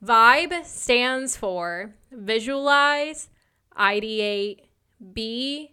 VIBE 0.02 0.66
stands 0.66 1.38
for 1.38 1.94
visualize, 2.12 3.30
ideate, 3.78 4.62
be, 5.14 5.72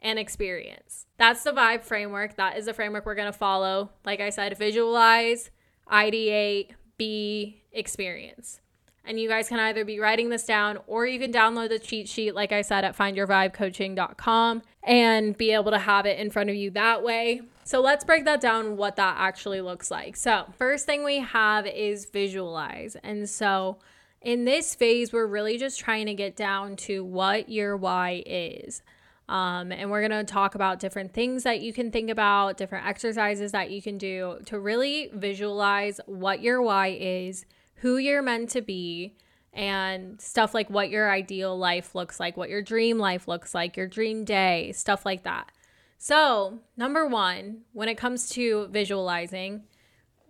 and 0.00 0.18
experience. 0.18 1.06
That's 1.16 1.42
the 1.42 1.52
VIBE 1.52 1.82
framework. 1.82 2.36
That 2.36 2.56
is 2.56 2.66
the 2.66 2.74
framework 2.74 3.06
we're 3.06 3.14
going 3.14 3.32
to 3.32 3.38
follow. 3.38 3.90
Like 4.04 4.20
I 4.20 4.30
said, 4.30 4.56
visualize, 4.58 5.50
ideate, 5.90 6.70
be, 6.96 7.62
experience. 7.72 8.60
And 9.04 9.18
you 9.18 9.28
guys 9.28 9.48
can 9.48 9.58
either 9.58 9.84
be 9.84 9.98
writing 9.98 10.28
this 10.28 10.44
down 10.44 10.78
or 10.86 11.06
you 11.06 11.18
can 11.18 11.32
download 11.32 11.70
the 11.70 11.78
cheat 11.78 12.08
sheet, 12.08 12.34
like 12.34 12.52
I 12.52 12.60
said, 12.60 12.84
at 12.84 12.96
findyourvibecoaching.com 12.96 14.62
and 14.82 15.38
be 15.38 15.52
able 15.52 15.70
to 15.70 15.78
have 15.78 16.04
it 16.04 16.18
in 16.18 16.30
front 16.30 16.50
of 16.50 16.56
you 16.56 16.70
that 16.72 17.02
way. 17.02 17.40
So 17.68 17.82
let's 17.82 18.02
break 18.02 18.24
that 18.24 18.40
down 18.40 18.78
what 18.78 18.96
that 18.96 19.16
actually 19.18 19.60
looks 19.60 19.90
like. 19.90 20.16
So, 20.16 20.46
first 20.56 20.86
thing 20.86 21.04
we 21.04 21.18
have 21.18 21.66
is 21.66 22.06
visualize. 22.06 22.96
And 23.04 23.28
so, 23.28 23.76
in 24.22 24.46
this 24.46 24.74
phase, 24.74 25.12
we're 25.12 25.26
really 25.26 25.58
just 25.58 25.78
trying 25.78 26.06
to 26.06 26.14
get 26.14 26.34
down 26.34 26.76
to 26.76 27.04
what 27.04 27.50
your 27.50 27.76
why 27.76 28.22
is. 28.24 28.80
Um, 29.28 29.70
and 29.70 29.90
we're 29.90 30.00
going 30.00 30.18
to 30.18 30.32
talk 30.32 30.54
about 30.54 30.80
different 30.80 31.12
things 31.12 31.42
that 31.42 31.60
you 31.60 31.74
can 31.74 31.90
think 31.90 32.08
about, 32.08 32.56
different 32.56 32.86
exercises 32.86 33.52
that 33.52 33.70
you 33.70 33.82
can 33.82 33.98
do 33.98 34.38
to 34.46 34.58
really 34.58 35.10
visualize 35.12 36.00
what 36.06 36.40
your 36.40 36.62
why 36.62 36.96
is 36.98 37.44
who 37.74 37.98
you're 37.98 38.22
meant 38.22 38.48
to 38.48 38.62
be 38.62 39.14
and 39.52 40.18
stuff 40.22 40.54
like 40.54 40.70
what 40.70 40.88
your 40.88 41.10
ideal 41.10 41.54
life 41.58 41.94
looks 41.94 42.18
like, 42.18 42.34
what 42.34 42.48
your 42.48 42.62
dream 42.62 42.96
life 42.96 43.28
looks 43.28 43.54
like, 43.54 43.76
your 43.76 43.88
dream 43.88 44.24
day, 44.24 44.72
stuff 44.72 45.04
like 45.04 45.24
that. 45.24 45.52
So, 45.98 46.60
number 46.76 47.06
one, 47.06 47.62
when 47.72 47.88
it 47.88 47.98
comes 47.98 48.28
to 48.30 48.68
visualizing, 48.68 49.64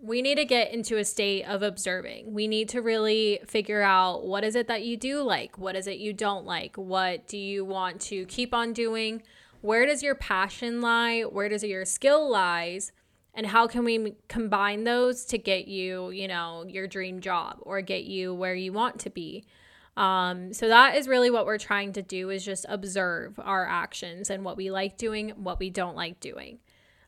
we 0.01 0.23
need 0.23 0.37
to 0.37 0.45
get 0.45 0.73
into 0.73 0.97
a 0.97 1.05
state 1.05 1.45
of 1.45 1.63
observing. 1.63 2.33
We 2.33 2.49
need 2.49 2.71
to 2.71 2.81
really 2.81 3.41
figure 3.47 3.83
out 3.83 4.25
what 4.25 4.45
is 4.45 4.57
it 4.57 4.67
that 4.69 4.85
you 4.85 4.97
do 4.97 5.23
like? 5.23 5.59
What 5.59 5.77
is 5.77 5.87
it 5.87 5.99
you 5.99 6.13
don't 6.13 6.47
like? 6.47 6.77
What 6.77 7.29
do 7.29 7.37
you 7.37 7.65
want 7.65 8.01
to 8.03 8.25
keep 8.27 8.55
on 8.55 8.73
doing? 8.73 9.23
Where 9.61 9.85
does 9.85 10.03
your 10.03 10.15
passion 10.15 10.81
lie? 10.81 11.23
Where 11.23 11.49
does 11.49 11.63
your 11.63 11.85
skill 11.85 12.31
lies? 12.31 12.93
and 13.39 13.47
how 13.47 13.69
can 13.69 13.85
we 13.85 14.15
combine 14.27 14.83
those 14.83 15.25
to 15.25 15.39
get 15.39 15.69
you 15.69 16.11
you 16.11 16.27
know 16.27 16.65
your 16.67 16.87
dream 16.87 17.21
job 17.21 17.59
or 17.63 17.81
get 17.81 18.05
you 18.05 18.35
where 18.35 18.55
you 18.55 18.73
want 18.73 18.99
to 18.99 19.11
be 19.11 19.45
um, 19.99 20.53
so 20.53 20.69
that 20.69 20.97
is 20.97 21.09
really 21.09 21.31
what 21.31 21.47
we're 21.47 21.59
trying 21.59 21.93
to 21.95 22.03
do 22.03 22.31
is 22.31 22.45
just 22.45 22.67
observe 22.69 23.39
our 23.39 23.67
actions 23.67 24.31
and 24.31 24.45
what 24.45 24.57
we 24.57 24.71
like 24.71 24.97
doing 24.97 25.31
what 25.31 25.59
we 25.59 25.71
don't 25.71 25.97
like 25.97 26.21
doing. 26.21 26.59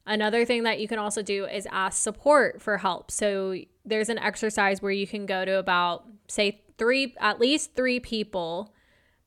Another 0.07 0.45
thing 0.45 0.65
that 0.65 0.81
you 0.81 0.89
can 0.89 0.99
also 0.99 1.23
do 1.23 1.45
is 1.45 1.69
ask 1.71 2.03
support 2.03 2.61
for 2.61 2.79
help. 2.79 3.11
So 3.11 3.57
there's 3.85 4.09
an 4.09 4.19
exercise 4.19 4.83
where 4.83 4.91
you 4.91 5.07
can 5.07 5.25
go 5.25 5.45
to 5.45 5.59
about 5.59 6.05
say 6.27 6.63
three 6.79 7.15
at 7.21 7.39
least 7.39 7.77
three 7.77 8.01
people 8.01 8.75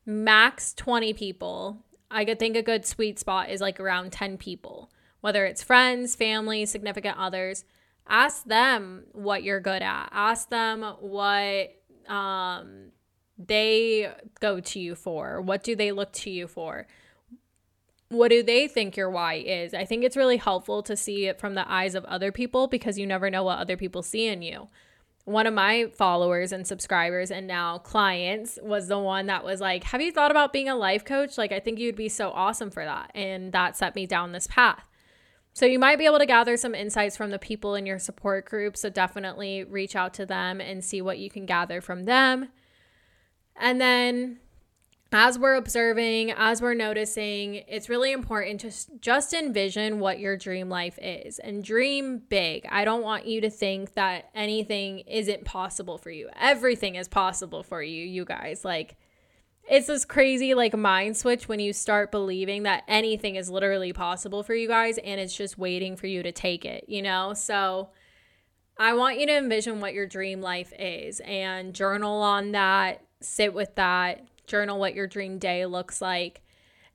max 0.06 0.74
20 0.74 1.14
people. 1.14 1.86
I 2.12 2.26
could 2.26 2.40
think 2.40 2.58
a 2.58 2.62
good 2.62 2.86
sweet 2.86 3.18
spot 3.18 3.50
is 3.50 3.62
like 3.62 3.80
around 3.80 4.12
10 4.12 4.38
people 4.38 4.92
whether 5.24 5.46
it's 5.46 5.64
friends, 5.64 6.16
family, 6.16 6.66
significant 6.66 7.18
others, 7.18 7.64
ask 8.10 8.44
them 8.44 9.06
what 9.14 9.42
you're 9.42 9.62
good 9.62 9.82
at. 9.82 10.10
Ask 10.12 10.50
them 10.50 10.84
what 11.00 11.70
um, 12.10 12.92
they 13.38 14.12
go 14.40 14.60
to 14.60 14.80
you 14.80 14.96
for. 14.96 15.42
What 15.42 15.64
do 15.64 15.76
they 15.76 15.92
look 15.92 16.12
to 16.14 16.30
you 16.30 16.48
for? 16.48 16.88
What 18.10 18.30
do 18.30 18.44
they 18.44 18.68
think 18.68 18.96
your 18.96 19.10
why 19.10 19.36
is? 19.36 19.74
I 19.74 19.86
think 19.86 20.04
it's 20.04 20.18
really 20.18 20.38
helpful 20.38 20.84
to 20.84 20.96
see 20.96 21.26
it 21.26 21.40
from 21.40 21.56
the 21.56 21.70
eyes 21.70 21.96
of 21.96 22.06
other 22.06 22.32
people 22.32 22.68
because 22.68 23.00
you 23.00 23.08
never 23.08 23.30
know 23.30 23.44
what 23.44 23.58
other 23.58 23.76
people 23.76 24.04
see 24.04 24.28
in 24.28 24.44
you. 24.44 24.68
One 25.26 25.48
of 25.48 25.54
my 25.54 25.88
followers 25.96 26.52
and 26.52 26.68
subscribers 26.68 27.32
and 27.32 27.48
now 27.48 27.78
clients 27.78 28.60
was 28.62 28.88
the 28.88 29.00
one 29.00 29.28
that 29.28 29.44
was 29.44 29.62
like, 29.62 29.86
Have 29.86 30.02
you 30.02 30.12
thought 30.12 30.32
about 30.32 30.54
being 30.54 30.68
a 30.70 30.76
life 30.76 31.06
coach? 31.06 31.38
Like, 31.38 31.52
I 31.52 31.60
think 31.60 31.80
you'd 31.80 31.96
be 31.96 32.10
so 32.10 32.30
awesome 32.32 32.70
for 32.70 32.84
that. 32.84 33.10
And 33.16 33.54
that 33.54 33.78
set 33.78 33.96
me 33.96 34.06
down 34.06 34.34
this 34.34 34.48
path. 34.48 34.84
So 35.54 35.66
you 35.66 35.80
might 35.80 35.98
be 35.98 36.06
able 36.06 36.20
to 36.20 36.26
gather 36.26 36.58
some 36.58 36.76
insights 36.76 37.16
from 37.16 37.32
the 37.32 37.40
people 37.40 37.74
in 37.76 37.86
your 37.86 38.00
support 38.00 38.46
group. 38.46 38.76
So 38.76 38.90
definitely 38.90 39.64
reach 39.64 39.96
out 39.96 40.14
to 40.16 40.26
them 40.26 40.60
and 40.60 40.84
see 40.84 41.02
what 41.02 41.20
you 41.20 41.30
can 41.30 41.46
gather 41.46 41.80
from 41.80 42.04
them. 42.04 42.50
And 43.56 43.80
then 43.80 44.40
as 45.12 45.38
we're 45.38 45.56
observing, 45.56 46.32
as 46.32 46.62
we're 46.62 46.74
noticing, 46.74 47.64
it's 47.68 47.88
really 47.88 48.12
important 48.12 48.62
to 48.62 48.72
just 49.00 49.34
envision 49.34 50.00
what 50.00 50.20
your 50.20 50.36
dream 50.36 50.70
life 50.70 50.98
is 51.00 51.38
and 51.38 51.64
dream 51.64 52.24
big. 52.30 52.66
I 52.70 52.84
don't 52.84 53.04
want 53.04 53.28
you 53.28 53.42
to 53.42 53.50
think 53.50 53.94
that 53.94 54.30
anything 54.34 55.00
isn't 55.00 55.46
possible 55.46 56.00
for 56.00 56.10
you. 56.10 56.30
Everything 56.40 56.96
is 56.96 57.08
possible 57.08 57.62
for 57.62 57.84
you, 57.84 58.04
you 58.04 58.26
guys. 58.26 58.66
Like, 58.66 58.98
it's 59.70 59.88
this 59.88 60.04
crazy 60.04 60.56
like 60.56 60.76
mind 60.76 61.16
switch 61.16 61.48
when 61.48 61.60
you 61.60 61.74
start 61.74 62.12
believing 62.12 62.64
that 62.64 62.84
anything 62.88 63.36
is 63.36 63.50
literally 63.50 63.94
possible 63.94 64.44
for 64.44 64.54
you 64.54 64.68
guys 64.68 64.98
and 64.98 65.22
it's 65.22 65.36
just 65.36 65.58
waiting 65.58 65.96
for 65.96 66.08
you 66.08 66.24
to 66.24 66.32
take 66.32 66.66
it, 66.66 66.86
you 66.90 67.02
know? 67.02 67.34
So 67.34 67.90
I 68.78 68.94
want 68.94 69.20
you 69.20 69.28
to 69.28 69.38
envision 69.38 69.80
what 69.80 69.94
your 69.94 70.08
dream 70.08 70.42
life 70.42 70.74
is 70.78 71.22
and 71.22 71.74
journal 71.74 72.22
on 72.22 72.52
that, 72.54 73.03
sit 73.24 73.54
with 73.54 73.76
that, 73.76 74.26
journal 74.48 74.80
what 74.80 74.94
your 74.94 75.08
dream 75.08 75.38
day 75.38 75.66
looks 75.66 76.02
like 76.02 76.42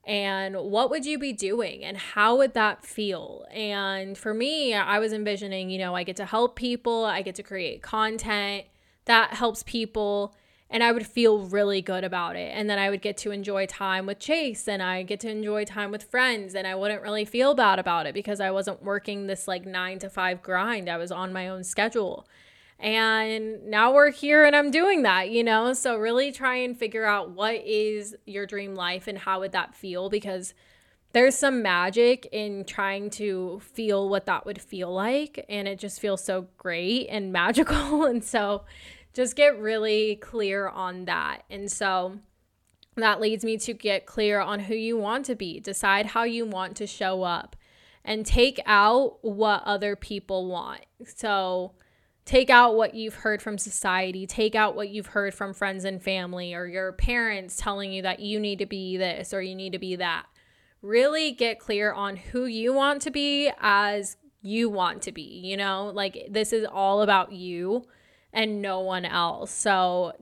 and 0.06 0.56
what 0.56 0.90
would 0.90 1.04
you 1.04 1.18
be 1.18 1.32
doing 1.32 1.84
and 1.84 1.96
how 1.96 2.36
would 2.36 2.54
that 2.54 2.84
feel 2.84 3.44
and 3.52 4.16
for 4.16 4.32
me 4.32 4.72
i 4.72 4.98
was 4.98 5.12
envisioning 5.12 5.68
you 5.70 5.78
know 5.78 5.94
i 5.94 6.02
get 6.02 6.16
to 6.16 6.24
help 6.24 6.56
people 6.56 7.04
i 7.04 7.20
get 7.20 7.34
to 7.34 7.42
create 7.42 7.82
content 7.82 8.64
that 9.04 9.34
helps 9.34 9.62
people 9.64 10.34
and 10.70 10.84
I 10.84 10.92
would 10.92 11.06
feel 11.06 11.40
really 11.40 11.80
good 11.80 12.04
about 12.04 12.36
it. 12.36 12.52
And 12.54 12.68
then 12.68 12.78
I 12.78 12.90
would 12.90 13.00
get 13.00 13.16
to 13.18 13.30
enjoy 13.30 13.66
time 13.66 14.06
with 14.06 14.18
Chase 14.18 14.68
and 14.68 14.82
I 14.82 15.02
get 15.02 15.20
to 15.20 15.30
enjoy 15.30 15.64
time 15.64 15.90
with 15.90 16.04
friends 16.04 16.54
and 16.54 16.66
I 16.66 16.74
wouldn't 16.74 17.02
really 17.02 17.24
feel 17.24 17.54
bad 17.54 17.78
about 17.78 18.06
it 18.06 18.14
because 18.14 18.40
I 18.40 18.50
wasn't 18.50 18.82
working 18.82 19.26
this 19.26 19.48
like 19.48 19.64
9 19.64 19.98
to 20.00 20.10
5 20.10 20.42
grind. 20.42 20.88
I 20.88 20.98
was 20.98 21.10
on 21.10 21.32
my 21.32 21.48
own 21.48 21.64
schedule. 21.64 22.28
And 22.78 23.66
now 23.66 23.92
we're 23.92 24.12
here 24.12 24.44
and 24.44 24.54
I'm 24.54 24.70
doing 24.70 25.02
that, 25.02 25.30
you 25.30 25.42
know? 25.42 25.72
So 25.72 25.96
really 25.96 26.30
try 26.30 26.56
and 26.56 26.76
figure 26.76 27.04
out 27.04 27.30
what 27.30 27.56
is 27.56 28.14
your 28.24 28.46
dream 28.46 28.74
life 28.74 29.08
and 29.08 29.18
how 29.18 29.40
would 29.40 29.52
that 29.52 29.74
feel 29.74 30.08
because 30.08 30.54
there's 31.12 31.34
some 31.34 31.62
magic 31.62 32.28
in 32.30 32.64
trying 32.64 33.10
to 33.10 33.60
feel 33.60 34.08
what 34.08 34.26
that 34.26 34.46
would 34.46 34.60
feel 34.60 34.92
like 34.92 35.44
and 35.48 35.66
it 35.66 35.78
just 35.78 36.00
feels 36.00 36.22
so 36.22 36.46
great 36.56 37.08
and 37.08 37.32
magical 37.32 38.04
and 38.04 38.22
so 38.22 38.64
just 39.14 39.34
get 39.34 39.58
really 39.58 40.16
clear 40.16 40.68
on 40.68 41.06
that. 41.06 41.42
And 41.50 41.72
so 41.72 42.20
that 42.94 43.20
leads 43.20 43.44
me 43.44 43.56
to 43.58 43.72
get 43.72 44.06
clear 44.06 44.38
on 44.40 44.60
who 44.60 44.74
you 44.74 44.96
want 44.96 45.26
to 45.26 45.34
be, 45.34 45.58
decide 45.58 46.06
how 46.06 46.22
you 46.22 46.46
want 46.46 46.76
to 46.76 46.86
show 46.86 47.24
up, 47.24 47.56
and 48.04 48.24
take 48.24 48.60
out 48.64 49.18
what 49.22 49.62
other 49.64 49.96
people 49.96 50.46
want. 50.46 50.84
So 51.04 51.72
take 52.28 52.50
out 52.50 52.76
what 52.76 52.94
you've 52.94 53.14
heard 53.14 53.40
from 53.40 53.56
society, 53.56 54.26
take 54.26 54.54
out 54.54 54.76
what 54.76 54.90
you've 54.90 55.06
heard 55.06 55.32
from 55.32 55.54
friends 55.54 55.82
and 55.86 56.02
family 56.02 56.52
or 56.52 56.66
your 56.66 56.92
parents 56.92 57.56
telling 57.56 57.90
you 57.90 58.02
that 58.02 58.20
you 58.20 58.38
need 58.38 58.58
to 58.58 58.66
be 58.66 58.98
this 58.98 59.32
or 59.32 59.40
you 59.40 59.54
need 59.54 59.72
to 59.72 59.78
be 59.78 59.96
that. 59.96 60.26
Really 60.82 61.32
get 61.32 61.58
clear 61.58 61.90
on 61.90 62.16
who 62.16 62.44
you 62.44 62.74
want 62.74 63.00
to 63.00 63.10
be 63.10 63.50
as 63.60 64.18
you 64.42 64.68
want 64.68 65.00
to 65.02 65.12
be, 65.12 65.22
you 65.22 65.56
know? 65.56 65.90
Like 65.94 66.26
this 66.28 66.52
is 66.52 66.66
all 66.70 67.00
about 67.00 67.32
you 67.32 67.86
and 68.30 68.60
no 68.60 68.80
one 68.80 69.06
else. 69.06 69.50
So 69.50 70.12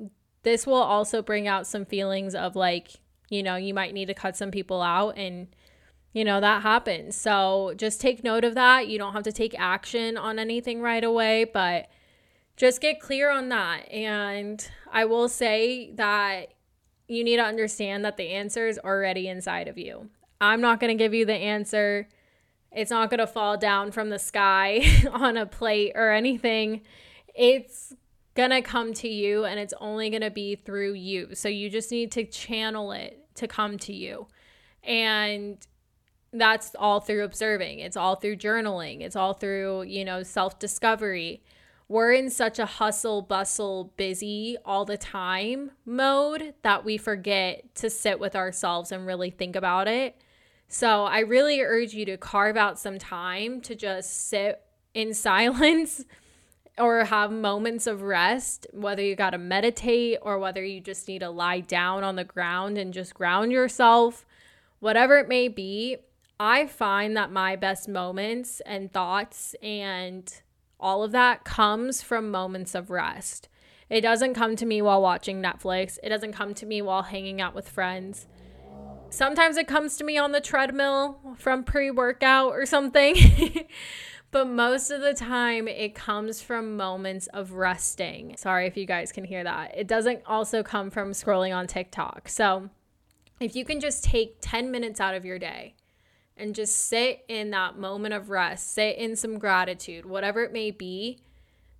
this 0.45 0.65
will 0.65 0.75
also 0.77 1.23
bring 1.23 1.49
out 1.49 1.67
some 1.67 1.85
feelings 1.85 2.37
of 2.37 2.55
like, 2.55 3.01
you 3.31 3.43
know, 3.43 3.57
you 3.57 3.75
might 3.75 3.95
need 3.95 4.07
to 4.07 4.15
cut 4.15 4.37
some 4.37 4.53
people 4.53 4.81
out 4.81 5.19
and 5.19 5.49
you 6.13 6.25
know, 6.25 6.41
that 6.41 6.63
happens. 6.63 7.17
So 7.17 7.75
just 7.77 8.01
take 8.01 8.25
note 8.25 8.45
of 8.45 8.55
that. 8.55 8.87
You 8.87 8.97
don't 8.97 9.13
have 9.13 9.25
to 9.25 9.33
take 9.33 9.59
action 9.59 10.17
on 10.17 10.39
anything 10.39 10.81
right 10.81 11.05
away, 11.05 11.45
but 11.45 11.89
just 12.57 12.81
get 12.81 13.01
clear 13.01 13.31
on 13.31 13.51
that. 13.51 13.91
And 13.91 14.67
I 14.91 15.05
will 15.05 15.29
say 15.29 15.93
that 15.93 16.55
you 17.09 17.23
need 17.23 17.37
to 17.37 17.43
understand 17.43 18.05
that 18.05 18.17
the 18.17 18.31
answer 18.31 18.67
is 18.67 18.79
already 18.79 19.29
inside 19.29 19.69
of 19.69 19.79
you. 19.79 20.09
I'm 20.41 20.61
not 20.61 20.81
going 20.81 20.97
to 20.97 21.03
give 21.03 21.15
you 21.15 21.25
the 21.25 21.35
answer. 21.35 22.09
It's 22.73 22.91
not 22.91 23.11
going 23.11 23.21
to 23.21 23.27
fall 23.27 23.57
down 23.57 23.93
from 23.93 24.11
the 24.11 24.19
sky 24.19 24.83
on 25.13 25.37
a 25.37 25.47
plate 25.47 25.93
or 25.95 26.11
anything. 26.13 26.83
It's 27.35 27.95
going 28.35 28.51
to 28.51 28.63
come 28.63 28.93
to 28.95 29.09
you 29.09 29.45
and 29.45 29.59
it's 29.59 29.75
only 29.81 30.11
going 30.11 30.23
to 30.23 30.31
be 30.31 30.57
through 30.57 30.95
you. 30.95 31.35
So 31.35 31.49
you 31.49 31.71
just 31.71 31.91
need 31.91 32.13
to 32.13 32.25
channel 32.25 32.93
it 32.93 33.19
to 33.37 33.47
come 33.47 33.79
to 33.79 33.93
you. 33.93 34.27
And 34.83 35.59
that's 36.33 36.75
all 36.79 37.01
through 37.01 37.25
observing. 37.25 37.81
It's 37.81 37.97
all 37.97 38.17
through 38.17 38.37
journaling. 38.37 39.01
It's 39.01 39.17
all 39.17 39.33
through, 39.33 39.83
you 39.85 40.05
know, 40.05 40.23
self-discovery 40.23 41.43
we're 41.89 42.13
in 42.13 42.31
such 42.31 42.59
a 42.59 42.67
hustle, 42.67 43.23
bustle, 43.23 43.93
busy 43.97 44.57
all 44.65 44.85
the 44.85 44.97
time 44.97 45.71
mode 45.85 46.55
that 46.63 46.85
we 46.85 46.97
forget 46.97 47.75
to 47.77 47.89
sit 47.89 48.19
with 48.19 48.35
ourselves 48.35 48.91
and 48.91 49.07
really 49.07 49.31
think 49.31 49.55
about 49.55 49.87
it. 49.87 50.21
So 50.69 51.05
I 51.05 51.21
really 51.21 51.61
urge 51.61 51.95
you 51.95 52.05
to 52.07 52.17
carve 52.17 52.57
out 52.57 52.79
some 52.79 52.99
time 52.99 53.61
to 53.63 53.75
just 53.77 54.29
sit 54.29 54.63
in 54.95 55.15
silence 55.15 56.05
or 56.79 57.05
have 57.05 57.31
moments 57.31 57.87
of 57.87 58.03
rest, 58.03 58.67
whether 58.73 59.03
you 59.03 59.15
got 59.15 59.31
to 59.31 59.39
meditate 59.39 60.19
or 60.23 60.39
whether 60.39 60.65
you 60.65 60.81
just 60.81 61.07
need 61.09 61.21
to 61.21 61.31
lie 61.31 61.61
down 61.61 62.05
on 62.05 62.17
the 62.17 62.25
ground 62.25 62.77
and 62.77 62.93
just 62.93 63.15
ground 63.15 63.53
yourself, 63.53 64.27
whatever 64.81 65.19
it 65.19 65.29
may 65.29 65.49
be. 65.49 65.99
I 66.39 66.67
find 66.67 67.17
that 67.17 67.33
my 67.33 67.57
best 67.57 67.89
moments 67.89 68.61
and 68.67 68.93
thoughts 68.93 69.55
and 69.63 70.31
all 70.79 71.03
of 71.03 71.13
that 71.13 71.45
comes 71.45 72.03
from 72.03 72.31
moments 72.31 72.75
of 72.75 72.91
rest. 72.91 73.49
It 73.89 74.01
doesn't 74.01 74.35
come 74.35 74.57
to 74.57 74.67
me 74.67 74.83
while 74.83 75.01
watching 75.01 75.41
Netflix. 75.41 75.99
It 76.03 76.09
doesn't 76.09 76.33
come 76.33 76.55
to 76.55 76.67
me 76.67 76.83
while 76.83 77.03
hanging 77.03 77.41
out 77.41 77.55
with 77.55 77.69
friends. 77.69 78.27
Sometimes 79.11 79.57
it 79.57 79.69
comes 79.69 79.97
to 79.97 80.05
me 80.05 80.19
on 80.19 80.33
the 80.33 80.41
treadmill 80.41 81.21
from 81.39 81.63
pre 81.63 81.91
workout 81.91 82.53
or 82.53 82.67
something. 82.67 83.17
but 84.33 84.49
most 84.49 84.91
of 84.91 85.01
the 85.01 85.15
time, 85.15 85.69
it 85.69 85.95
comes 85.95 86.43
from 86.43 86.77
moments 86.77 87.29
of 87.29 87.53
resting. 87.53 88.35
Sorry 88.37 88.67
if 88.67 88.77
you 88.77 88.85
guys 88.85 89.13
can 89.13 89.25
hear 89.25 89.45
that. 89.45 89.77
It 89.77 89.87
doesn't 89.87 90.23
also 90.27 90.63
come 90.63 90.91
from 90.91 91.13
scrolling 91.13 91.57
on 91.57 91.69
TikTok. 91.69 92.29
So 92.29 92.69
if 93.39 93.55
you 93.55 93.65
can 93.65 93.79
just 93.79 94.03
take 94.03 94.39
10 94.41 94.71
minutes 94.71 95.01
out 95.01 95.15
of 95.15 95.25
your 95.25 95.39
day 95.39 95.75
and 96.37 96.55
just 96.55 96.77
sit 96.77 97.25
in 97.29 97.51
that 97.51 97.79
moment 97.79 98.15
of 98.15 98.31
rest, 98.31 98.73
sit 98.73 98.97
in 98.97 99.17
some 99.17 99.39
gratitude, 99.39 100.05
whatever 100.05 100.45
it 100.45 100.53
may 100.53 100.71
be, 100.71 101.19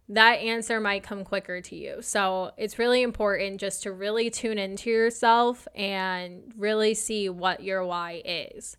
that 0.09 0.35
answer 0.35 0.81
might 0.81 1.03
come 1.03 1.25
quicker 1.25 1.61
to 1.61 1.77
you. 1.77 2.01
So 2.01 2.53
it's 2.57 2.79
really 2.79 3.03
important 3.03 3.61
just 3.61 3.83
to 3.83 3.93
really 3.93 4.31
tune 4.31 4.59
into 4.59 4.89
yourself 4.89 5.67
and 5.75 6.53
really 6.57 6.95
see 6.95 7.29
what 7.29 7.63
your 7.63 7.85
why 7.85 8.23
is. 8.25 8.77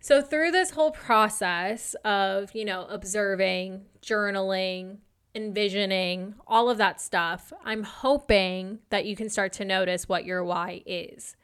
So 0.00 0.20
through 0.20 0.50
this 0.50 0.70
whole 0.72 0.90
process 0.90 1.94
of, 2.04 2.54
you 2.54 2.66
know, 2.66 2.86
observing, 2.90 3.86
journaling, 4.02 4.98
envisioning, 5.34 6.34
all 6.46 6.68
of 6.68 6.76
that 6.76 7.00
stuff, 7.00 7.52
I'm 7.64 7.82
hoping 7.82 8.80
that 8.90 9.06
you 9.06 9.16
can 9.16 9.30
start 9.30 9.54
to 9.54 9.64
notice 9.64 10.06
what 10.06 10.26
your 10.26 10.44
why 10.44 10.82
is. 10.84 11.34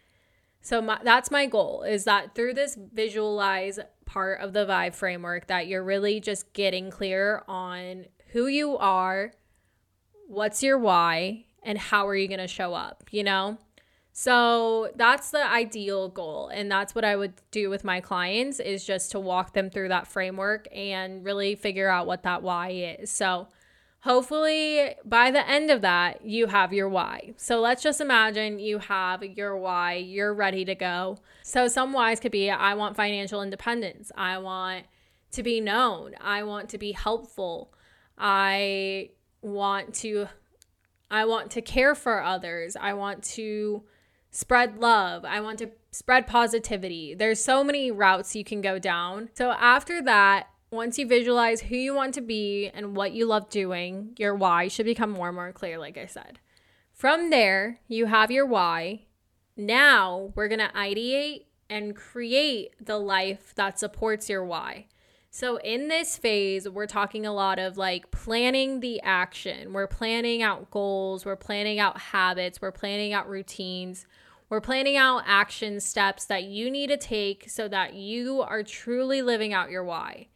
So 0.63 0.83
my, 0.83 0.99
that's 1.03 1.31
my 1.31 1.47
goal 1.47 1.83
is 1.83 2.05
that 2.05 2.35
through 2.35 2.55
this 2.55 2.77
visualize 2.93 3.79
part 4.05 4.41
of 4.41 4.53
the 4.53 4.67
vibe 4.67 4.95
framework 4.95 5.47
that 5.47 5.67
you're 5.67 5.85
really 5.85 6.21
just 6.21 6.53
getting 6.53 6.91
clear 6.91 7.43
on 7.49 8.07
who 8.33 8.47
you 8.47 8.77
are, 8.77 9.33
what's 10.27 10.63
your 10.63 10.79
why, 10.79 11.45
and 11.63 11.79
how 11.79 12.07
are 12.07 12.17
you 12.17 12.29
going 12.29 12.41
to 12.41 12.49
show 12.49 12.75
up, 12.75 13.05
you 13.11 13.25
know? 13.25 13.59
So 14.13 14.91
that's 14.97 15.31
the 15.31 15.49
ideal 15.49 16.09
goal 16.09 16.49
and 16.49 16.71
that's 16.71 16.95
what 16.95 17.05
I 17.05 17.17
would 17.17 17.35
do 17.51 17.71
with 17.71 17.85
my 17.85 18.01
clients 18.01 18.59
is 18.59 18.85
just 18.85 19.13
to 19.13 19.21
walk 19.21 19.55
them 19.55 19.71
through 19.71 19.89
that 19.89 20.09
framework 20.09 20.67
and 20.75 21.25
really 21.25 21.55
figure 21.55 21.89
out 21.89 22.07
what 22.07 22.25
that 22.25 22.43
why 22.43 22.97
is. 22.99 23.11
So 23.11 23.49
hopefully 24.01 24.95
by 25.05 25.31
the 25.31 25.49
end 25.49 25.71
of 25.71 25.83
that 25.83 26.25
you 26.25 26.47
have 26.47 26.73
your 26.73 26.89
why. 26.89 27.35
So 27.37 27.61
let's 27.61 27.83
just 27.83 28.01
imagine 28.01 28.59
you 28.59 28.79
have 28.79 29.23
your 29.23 29.57
why. 29.57 29.95
You're 29.95 30.35
ready 30.35 30.65
to 30.65 30.75
go. 30.75 31.19
So 31.43 31.69
some 31.69 31.93
whys 31.93 32.21
could 32.21 32.33
be 32.33 32.51
i 32.51 32.75
want 32.75 32.97
financial 32.97 33.43
independence. 33.43 34.11
I 34.17 34.39
want 34.39 34.87
to 35.33 35.43
be 35.43 35.61
known. 35.61 36.15
I 36.21 36.43
want 36.43 36.71
to 36.71 36.79
be 36.79 36.93
helpful. 36.93 37.73
I 38.19 39.11
want 39.43 39.95
to 39.95 40.29
i 41.11 41.25
want 41.25 41.51
to 41.53 41.63
care 41.63 41.95
for 41.95 42.23
others. 42.23 42.77
I 42.81 42.95
want 42.95 43.23
to 43.25 43.85
spread 44.31 44.79
love. 44.79 45.25
I 45.25 45.41
want 45.41 45.59
to 45.59 45.71
spread 45.91 46.27
positivity. 46.27 47.15
There's 47.15 47.43
so 47.43 47.65
many 47.65 47.91
routes 47.91 48.37
you 48.37 48.45
can 48.45 48.61
go 48.61 48.79
down. 48.79 49.29
So 49.35 49.51
after 49.51 50.01
that 50.03 50.49
once 50.71 50.99
you 50.99 51.07
visualize 51.07 51.63
who 51.63 51.77
you 51.77 51.95
want 51.95 52.15
to 52.15 52.21
be 52.21 52.71
and 52.73 52.95
what 52.95 53.13
you 53.13 53.27
love 53.27 53.51
doing, 53.51 54.15
your 54.19 54.35
why 54.35 54.69
should 54.69 54.87
become 54.87 55.11
more 55.11 55.29
and 55.29 55.37
more 55.37 55.53
clear, 55.53 55.79
like 55.79 55.99
I 55.99 56.07
said. 56.07 56.39
From 56.93 57.31
there, 57.31 57.81
you 57.89 58.07
have 58.07 58.31
your 58.31 58.47
why. 58.47 59.07
Now 59.57 60.33
we're 60.35 60.49
going 60.49 60.61
to 60.61 60.69
ideate 60.69 61.47
and 61.69 61.97
create 61.97 62.75
the 62.81 62.99
life 62.99 63.55
that 63.55 63.79
supports 63.79 64.29
your 64.29 64.45
why. 64.45 64.87
So, 65.33 65.59
in 65.59 65.87
this 65.87 66.19
phase, 66.19 66.69
we're 66.69 66.89
talking 66.89 67.25
a 67.25 67.33
lot 67.33 67.61
of 67.61 67.79
like 67.79 68.11
planning 68.11 68.81
the 68.81 69.01
action. 69.03 69.73
We're 69.73 69.87
planning 69.87 70.43
out 70.43 70.73
goals, 70.73 71.25
we're 71.25 71.37
planning 71.37 71.79
out 71.79 72.01
habits, 72.01 72.61
we're 72.61 72.73
planning 72.73 73.13
out 73.13 73.29
routines, 73.29 74.07
we're 74.49 74.61
planning 74.61 74.97
out 74.97 75.23
action 75.27 75.79
steps 75.79 76.25
that 76.25 76.45
you 76.45 76.69
need 76.69 76.89
to 76.89 76.97
take 76.97 77.49
so 77.49 77.69
that 77.69 77.95
you 77.95 78.43
are 78.43 78.65
truly 78.65 79.23
living 79.23 79.53
out 79.53 79.71
your 79.71 79.85
why. 79.85 80.27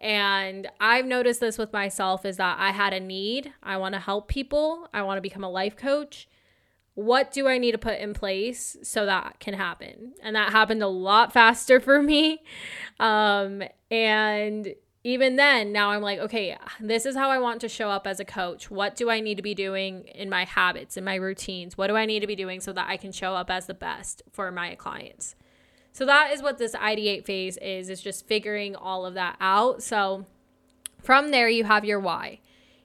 And 0.00 0.66
I've 0.80 1.04
noticed 1.04 1.40
this 1.40 1.58
with 1.58 1.72
myself 1.72 2.24
is 2.24 2.38
that 2.38 2.56
I 2.58 2.70
had 2.70 2.94
a 2.94 3.00
need. 3.00 3.52
I 3.62 3.76
want 3.76 3.94
to 3.94 4.00
help 4.00 4.28
people. 4.28 4.88
I 4.94 5.02
want 5.02 5.18
to 5.18 5.22
become 5.22 5.44
a 5.44 5.50
life 5.50 5.76
coach. 5.76 6.26
What 6.94 7.30
do 7.32 7.46
I 7.46 7.58
need 7.58 7.72
to 7.72 7.78
put 7.78 7.98
in 7.98 8.14
place 8.14 8.76
so 8.82 9.06
that 9.06 9.40
can 9.40 9.54
happen? 9.54 10.14
And 10.22 10.34
that 10.36 10.52
happened 10.52 10.82
a 10.82 10.88
lot 10.88 11.32
faster 11.34 11.80
for 11.80 12.02
me. 12.02 12.42
Um, 12.98 13.62
and 13.90 14.74
even 15.04 15.36
then, 15.36 15.72
now 15.72 15.90
I'm 15.90 16.02
like, 16.02 16.18
okay, 16.18 16.56
this 16.78 17.06
is 17.06 17.16
how 17.16 17.30
I 17.30 17.38
want 17.38 17.60
to 17.62 17.68
show 17.68 17.90
up 17.90 18.06
as 18.06 18.20
a 18.20 18.24
coach. 18.24 18.70
What 18.70 18.96
do 18.96 19.08
I 19.10 19.20
need 19.20 19.36
to 19.36 19.42
be 19.42 19.54
doing 19.54 20.04
in 20.14 20.28
my 20.28 20.44
habits, 20.44 20.96
in 20.96 21.04
my 21.04 21.14
routines? 21.14 21.78
What 21.78 21.86
do 21.86 21.96
I 21.96 22.06
need 22.06 22.20
to 22.20 22.26
be 22.26 22.36
doing 22.36 22.60
so 22.60 22.72
that 22.72 22.88
I 22.88 22.96
can 22.96 23.12
show 23.12 23.34
up 23.34 23.50
as 23.50 23.66
the 23.66 23.74
best 23.74 24.22
for 24.32 24.50
my 24.50 24.74
clients? 24.74 25.34
So 25.92 26.06
that 26.06 26.32
is 26.32 26.42
what 26.42 26.58
this 26.58 26.74
ideate 26.74 27.24
phase 27.24 27.56
is, 27.58 27.90
is 27.90 28.00
just 28.00 28.26
figuring 28.26 28.76
all 28.76 29.04
of 29.04 29.14
that 29.14 29.36
out. 29.40 29.82
So 29.82 30.26
from 31.02 31.30
there, 31.30 31.48
you 31.48 31.64
have 31.64 31.84
your 31.84 32.00
why. 32.00 32.40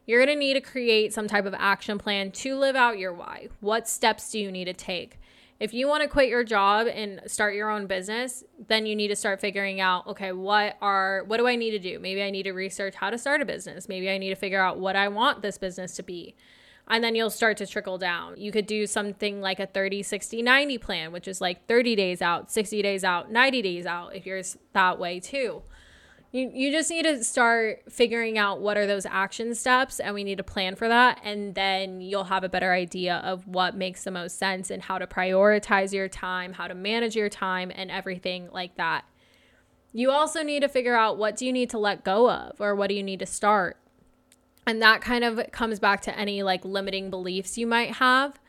You're 0.06 0.24
going 0.24 0.36
to 0.36 0.39
need 0.39 0.54
to 0.54 0.62
create 0.62 1.13
some 1.13 1.28
type 1.28 1.46
of 1.46 1.56
action 1.58 1.98
plan 1.98 2.32
to 2.32 2.56
live 2.56 2.76
out 2.76 3.00
your 3.00 3.13
why. 3.13 3.50
What 3.60 3.88
steps 3.88 4.32
do 4.32 4.39
you 4.39 4.52
need 4.52 4.65
to 4.65 4.74
take? 4.74 5.20
If 5.60 5.74
you 5.74 5.88
want 5.88 6.04
to 6.04 6.10
quit 6.10 6.28
your 6.28 6.44
job 6.44 6.88
and 6.88 7.22
start 7.28 7.56
your 7.56 7.70
own 7.70 7.88
business, 7.88 8.44
then 8.68 8.86
you 8.86 8.96
need 8.96 9.08
to 9.08 9.15
start 9.15 9.39
figuring 9.39 9.80
out, 9.80 10.06
okay, 10.06 10.34
what 10.34 10.76
are 10.82 11.24
what 11.28 11.38
do 11.38 11.48
I 11.48 11.56
need 11.56 11.72
to 11.72 11.80
do? 11.80 11.98
Maybe 11.98 12.22
I 12.22 12.30
need 12.30 12.44
to 12.44 12.52
research 12.52 12.96
how 12.96 13.10
to 13.10 13.18
start 13.18 13.41
a 13.41 13.46
business. 13.46 13.88
Maybe 13.88 14.10
I 14.10 14.18
need 14.18 14.30
to 14.30 14.36
figure 14.36 14.62
out 14.62 14.80
what 14.80 14.98
I 14.98 15.08
want 15.08 15.41
this 15.41 15.58
business 15.58 15.96
to 15.96 16.04
be 16.04 16.36
and 16.88 17.04
then 17.04 17.15
you'll 17.15 17.30
start 17.30 17.58
to 17.58 17.65
trickle 17.65 17.98
down. 17.98 18.36
You 18.38 18.52
could 18.52 18.67
do 18.67 18.86
something 18.86 19.41
like 19.41 19.60
a 19.60 19.65
30, 19.65 20.04
60, 20.04 20.41
90 20.41 20.78
plan, 20.78 21.12
which 21.12 21.28
is 21.28 21.41
like 21.41 21.65
30 21.67 21.95
days 21.95 22.21
out, 22.21 22.52
60 22.52 22.82
days 22.82 23.04
out, 23.04 23.32
90 23.32 23.62
days 23.62 23.86
out, 23.86 24.15
if 24.15 24.26
you're 24.26 24.41
that 24.74 25.00
way 25.00 25.19
too. 25.19 25.63
You, 26.32 26.52
you 26.54 26.71
just 26.71 26.89
need 26.89 27.04
to 27.04 27.24
start 27.24 27.84
figuring 27.89 28.38
out 28.38 28.60
what 28.60 28.78
are 28.78 28.86
those 28.86 29.06
action 29.06 29.56
steps, 29.56 30.00
and 30.00 30.13
we 30.13 30.24
need 30.24 30.38
to 30.38 30.43
plan 30.43 30.76
for 30.76 30.88
that. 30.88 31.21
And 31.24 31.56
then 31.56 32.02
you'll 32.02 32.26
have 32.26 32.43
a 32.43 32.50
better 32.50 32.74
idea 32.74 33.15
of 33.24 33.48
what 33.48 33.76
makes 33.76 34.04
the 34.04 34.12
most 34.12 34.38
sense 34.38 34.69
and 34.69 34.84
how 34.84 34.98
to 34.98 35.08
prioritize 35.08 35.93
your 35.93 36.10
time, 36.10 36.54
how 36.54 36.67
to 36.67 36.76
manage 36.76 37.15
your 37.15 37.30
time, 37.30 37.71
and 37.74 37.89
everything 37.89 38.50
like 38.52 38.76
that. 38.76 39.06
You 39.93 40.12
also 40.12 40.43
need 40.43 40.60
to 40.60 40.67
figure 40.67 40.95
out 40.95 41.17
what 41.17 41.38
do 41.38 41.45
you 41.45 41.54
need 41.54 41.69
to 41.69 41.80
let 41.80 42.04
go 42.04 42.30
of 42.30 42.60
or 42.60 42.76
what 42.76 42.89
do 42.89 42.95
you 42.95 43.04
need 43.04 43.19
to 43.19 43.26
start 43.26 43.78
And 44.67 44.82
that 44.82 45.01
kind 45.01 45.23
of 45.23 45.51
comes 45.51 45.80
back 45.80 46.01
to 46.01 46.17
any 46.17 46.43
like 46.43 46.65
limiting 46.65 47.10
beliefs 47.10 47.58
you 47.58 47.67
might 47.67 47.95
have. 47.95 48.39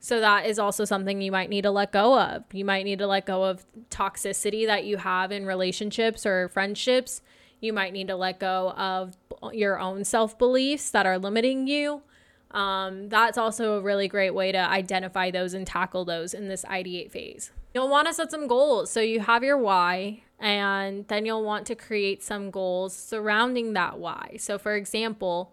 So 0.00 0.20
that 0.20 0.46
is 0.46 0.58
also 0.58 0.84
something 0.84 1.20
you 1.20 1.32
might 1.32 1.50
need 1.50 1.62
to 1.62 1.70
let 1.70 1.92
go 1.92 2.18
of. 2.18 2.44
You 2.52 2.64
might 2.64 2.84
need 2.84 2.98
to 3.00 3.06
let 3.06 3.26
go 3.26 3.44
of 3.44 3.66
toxicity 3.90 4.66
that 4.66 4.84
you 4.84 4.98
have 4.98 5.32
in 5.32 5.46
relationships 5.46 6.24
or 6.24 6.48
friendships. 6.48 7.22
You 7.60 7.72
might 7.72 7.92
need 7.92 8.08
to 8.08 8.16
let 8.16 8.38
go 8.38 8.70
of 8.76 9.16
your 9.52 9.78
own 9.80 10.04
self 10.04 10.38
beliefs 10.38 10.90
that 10.90 11.06
are 11.06 11.18
limiting 11.18 11.66
you. 11.66 12.02
Um, 12.50 13.08
that's 13.08 13.36
also 13.36 13.78
a 13.78 13.80
really 13.80 14.08
great 14.08 14.30
way 14.30 14.52
to 14.52 14.58
identify 14.58 15.30
those 15.30 15.54
and 15.54 15.66
tackle 15.66 16.04
those 16.04 16.32
in 16.34 16.48
this 16.48 16.64
ideate 16.64 17.10
phase. 17.10 17.50
You'll 17.74 17.88
want 17.88 18.08
to 18.08 18.14
set 18.14 18.30
some 18.30 18.46
goals. 18.46 18.90
So 18.90 19.00
you 19.00 19.20
have 19.20 19.42
your 19.42 19.58
why, 19.58 20.22
and 20.38 21.06
then 21.08 21.26
you'll 21.26 21.44
want 21.44 21.66
to 21.66 21.74
create 21.74 22.22
some 22.22 22.50
goals 22.50 22.94
surrounding 22.94 23.72
that 23.72 23.98
why. 23.98 24.36
So, 24.38 24.58
for 24.58 24.74
example, 24.74 25.52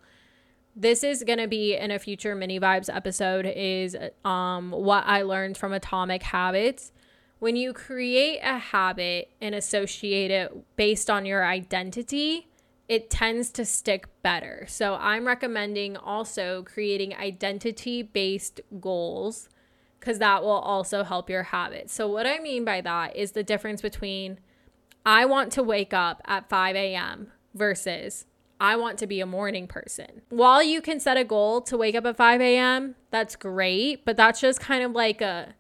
this 0.76 1.04
is 1.04 1.24
going 1.24 1.40
to 1.40 1.48
be 1.48 1.76
in 1.76 1.92
a 1.92 2.00
future 2.00 2.36
mini 2.36 2.60
vibes 2.60 2.94
episode 2.94 3.46
is 3.46 3.96
um, 4.26 4.72
what 4.72 5.04
I 5.06 5.22
learned 5.22 5.58
from 5.58 5.74
Atomic 5.74 6.24
Habits. 6.24 6.92
When 7.40 7.56
you 7.56 7.74
create 7.74 8.40
a 8.40 8.58
habit 8.58 9.30
and 9.42 9.54
associate 9.54 10.32
it 10.32 10.52
based 10.76 11.10
on 11.10 11.26
your 11.26 11.46
identity, 11.46 12.48
it 12.88 13.10
tends 13.10 13.52
to 13.52 13.66
stick 13.66 14.08
better. 14.24 14.66
So 14.68 14.96
I'm 14.96 15.28
recommending 15.28 15.96
also 15.96 16.64
creating 16.64 17.16
identity 17.16 18.02
based 18.02 18.62
goals 18.80 19.50
because 20.00 20.20
that 20.20 20.44
will 20.44 20.50
also 20.50 21.04
help 21.04 21.30
your 21.30 21.44
habits. 21.44 21.94
So, 21.94 22.10
what 22.10 22.28
I 22.28 22.40
mean 22.40 22.66
by 22.66 22.82
that 22.82 23.16
is 23.16 23.32
the 23.32 23.44
difference 23.44 23.82
between 23.82 24.40
I 25.06 25.26
want 25.26 25.52
to 25.54 25.64
wake 25.64 25.94
up 25.94 26.22
at 26.26 26.50
5 26.50 26.76
a.m. 26.76 27.32
versus 27.54 28.26
I 28.64 28.78
want 28.78 28.98
to 29.00 29.08
be 29.08 29.20
a 29.20 29.26
morning 29.26 29.68
person. 29.68 30.22
While 30.30 30.64
you 30.64 30.82
can 30.82 31.02
set 31.02 31.18
a 31.18 31.26
goal 31.26 31.60
to 31.64 31.78
wake 31.78 31.96
up 31.96 32.06
at 32.06 32.16
5 32.16 32.40
a.m., 32.40 32.96
that's 33.12 33.36
great, 33.36 34.06
but 34.06 34.16
that's 34.16 34.40
just 34.40 34.62
kind 34.62 34.86
of 34.86 34.94
like 34.94 35.20
a 35.20 35.54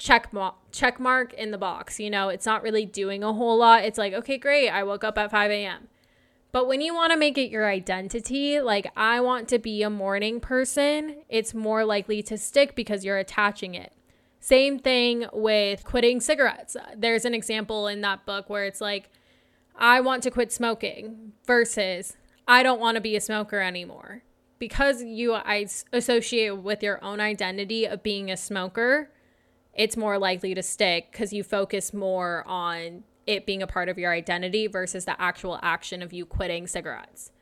check 0.00 0.32
mark 0.32 0.56
check 0.72 0.98
mark 0.98 1.32
in 1.34 1.52
the 1.52 1.58
box. 1.58 2.00
You 2.00 2.10
know, 2.10 2.28
it's 2.28 2.44
not 2.44 2.64
really 2.64 2.84
doing 2.84 3.22
a 3.22 3.32
whole 3.32 3.56
lot. 3.56 3.84
It's 3.84 3.98
like, 3.98 4.14
okay, 4.14 4.36
great, 4.36 4.68
I 4.68 4.82
woke 4.82 5.04
up 5.04 5.16
at 5.16 5.30
5 5.30 5.50
a.m. 5.52 5.86
But 6.50 6.66
when 6.66 6.80
you 6.80 6.92
want 6.92 7.12
to 7.12 7.16
make 7.16 7.38
it 7.38 7.50
your 7.50 7.70
identity, 7.70 8.60
like 8.60 8.90
I 8.96 9.20
want 9.20 9.46
to 9.50 9.60
be 9.60 9.84
a 9.84 9.88
morning 9.88 10.40
person, 10.40 11.18
it's 11.28 11.54
more 11.54 11.84
likely 11.84 12.20
to 12.24 12.36
stick 12.36 12.74
because 12.74 13.04
you're 13.04 13.18
attaching 13.18 13.76
it. 13.76 13.92
Same 14.40 14.80
thing 14.80 15.26
with 15.32 15.84
quitting 15.84 16.20
cigarettes. 16.20 16.76
There's 16.96 17.24
an 17.24 17.32
example 17.32 17.86
in 17.86 18.00
that 18.00 18.26
book 18.26 18.50
where 18.50 18.64
it's 18.64 18.80
like, 18.80 19.08
I 19.76 20.00
want 20.00 20.22
to 20.24 20.30
quit 20.30 20.52
smoking 20.52 21.32
versus 21.46 22.16
I 22.46 22.62
don't 22.62 22.80
want 22.80 22.96
to 22.96 23.00
be 23.00 23.16
a 23.16 23.20
smoker 23.20 23.60
anymore. 23.60 24.22
Because 24.58 25.02
you 25.02 25.36
associate 25.92 26.58
with 26.58 26.82
your 26.82 27.02
own 27.02 27.20
identity 27.20 27.84
of 27.84 28.02
being 28.02 28.30
a 28.30 28.36
smoker, 28.36 29.10
it's 29.74 29.96
more 29.96 30.18
likely 30.18 30.54
to 30.54 30.62
stick 30.62 31.10
because 31.10 31.32
you 31.32 31.42
focus 31.42 31.92
more 31.92 32.44
on 32.46 33.02
it 33.26 33.44
being 33.46 33.62
a 33.62 33.66
part 33.66 33.88
of 33.88 33.98
your 33.98 34.12
identity 34.12 34.66
versus 34.68 35.04
the 35.04 35.20
actual 35.20 35.58
action 35.62 36.02
of 36.02 36.12
you 36.12 36.24
quitting 36.24 36.66
cigarettes. 36.66 37.32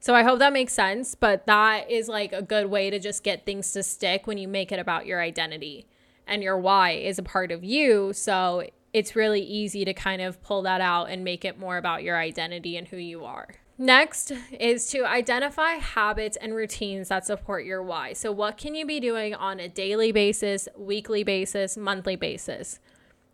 So 0.00 0.14
I 0.14 0.22
hope 0.22 0.38
that 0.38 0.52
makes 0.52 0.72
sense, 0.72 1.14
but 1.14 1.46
that 1.46 1.90
is 1.90 2.08
like 2.08 2.32
a 2.32 2.42
good 2.42 2.66
way 2.66 2.90
to 2.90 2.98
just 2.98 3.22
get 3.22 3.46
things 3.46 3.72
to 3.72 3.82
stick 3.82 4.26
when 4.26 4.38
you 4.38 4.48
make 4.48 4.72
it 4.72 4.78
about 4.78 5.06
your 5.06 5.20
identity. 5.20 5.86
And 6.26 6.42
your 6.42 6.58
why 6.58 6.92
is 6.92 7.18
a 7.18 7.22
part 7.22 7.52
of 7.52 7.64
you, 7.64 8.12
so 8.12 8.66
it's 8.92 9.14
really 9.14 9.42
easy 9.42 9.84
to 9.84 9.94
kind 9.94 10.20
of 10.20 10.42
pull 10.42 10.62
that 10.62 10.80
out 10.80 11.10
and 11.10 11.24
make 11.24 11.44
it 11.44 11.58
more 11.58 11.76
about 11.76 12.02
your 12.02 12.18
identity 12.18 12.76
and 12.76 12.88
who 12.88 12.96
you 12.96 13.24
are. 13.24 13.48
Next 13.80 14.32
is 14.52 14.90
to 14.90 15.06
identify 15.06 15.76
habits 15.76 16.36
and 16.36 16.54
routines 16.54 17.08
that 17.08 17.24
support 17.24 17.64
your 17.64 17.82
why. 17.82 18.12
So, 18.12 18.30
what 18.30 18.58
can 18.58 18.74
you 18.74 18.84
be 18.84 19.00
doing 19.00 19.34
on 19.34 19.58
a 19.58 19.70
daily 19.70 20.12
basis, 20.12 20.68
weekly 20.76 21.24
basis, 21.24 21.78
monthly 21.78 22.14
basis? 22.14 22.78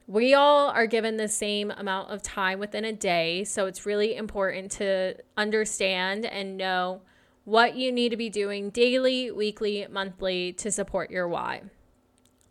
We 0.06 0.34
all 0.34 0.68
are 0.68 0.86
given 0.86 1.16
the 1.16 1.26
same 1.26 1.72
amount 1.72 2.12
of 2.12 2.22
time 2.22 2.60
within 2.60 2.84
a 2.84 2.92
day. 2.92 3.42
So, 3.42 3.66
it's 3.66 3.84
really 3.84 4.14
important 4.14 4.70
to 4.72 5.16
understand 5.36 6.24
and 6.24 6.56
know 6.56 7.00
what 7.42 7.74
you 7.74 7.90
need 7.90 8.10
to 8.10 8.16
be 8.16 8.30
doing 8.30 8.70
daily, 8.70 9.32
weekly, 9.32 9.84
monthly 9.90 10.52
to 10.52 10.70
support 10.70 11.10
your 11.10 11.26
why. 11.26 11.62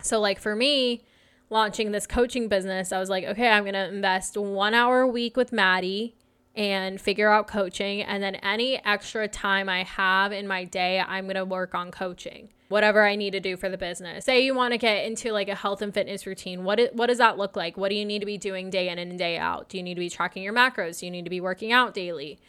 So, 0.02 0.20
like 0.20 0.40
for 0.40 0.54
me, 0.54 1.06
launching 1.50 1.92
this 1.92 2.08
coaching 2.08 2.48
business, 2.48 2.92
I 2.92 3.00
was 3.00 3.10
like, 3.10 3.24
okay, 3.26 3.50
I'm 3.50 3.64
going 3.64 3.74
to 3.74 3.88
invest 3.88 4.38
one 4.38 4.74
hour 4.74 5.02
a 5.02 5.08
week 5.08 5.38
with 5.38 5.52
Maddie 5.52 6.16
and 6.56 7.00
figure 7.00 7.30
out 7.30 7.48
coaching. 7.48 8.02
And 8.02 8.24
then 8.24 8.36
any 8.36 8.84
extra 8.86 9.28
time 9.28 9.68
I 9.70 9.84
have 9.84 10.32
in 10.32 10.48
my 10.48 10.64
day, 10.64 11.00
I'm 11.00 11.26
going 11.26 11.36
to 11.36 11.46
work 11.46 11.76
on 11.76 11.92
coaching, 11.92 12.50
whatever 12.70 13.06
I 13.06 13.16
need 13.16 13.32
to 13.32 13.40
do 13.40 13.58
for 13.58 13.70
the 13.70 13.78
business. 13.78 14.26
Say 14.26 14.46
you 14.46 14.56
want 14.56 14.72
to 14.72 14.78
get 14.78 15.06
into 15.06 15.32
like 15.32 15.50
a 15.50 15.56
health 15.56 15.82
and 15.82 15.94
fitness 15.94 16.26
routine. 16.26 16.64
What, 16.64 16.80
is, 16.80 16.90
what 16.94 17.08
does 17.08 17.18
that 17.18 17.38
look 17.38 17.56
like? 17.56 17.78
What 17.78 17.90
do 17.90 17.96
you 17.96 18.06
need 18.06 18.20
to 18.20 18.26
be 18.26 18.38
doing 18.38 18.70
day 18.70 18.90
in 18.90 19.00
and 19.00 19.18
day 19.18 19.38
out? 19.38 19.70
Do 19.70 19.78
you 19.78 19.84
need 19.84 19.96
to 19.96 20.00
be 20.00 20.10
tracking 20.10 20.44
your 20.44 20.54
macros? 20.54 21.00
Do 21.00 21.06
you 21.06 21.12
need 21.12 21.26
to 21.26 21.30
be 21.30 21.42
working 21.42 21.72
out 21.72 21.94
daily? 21.94 22.40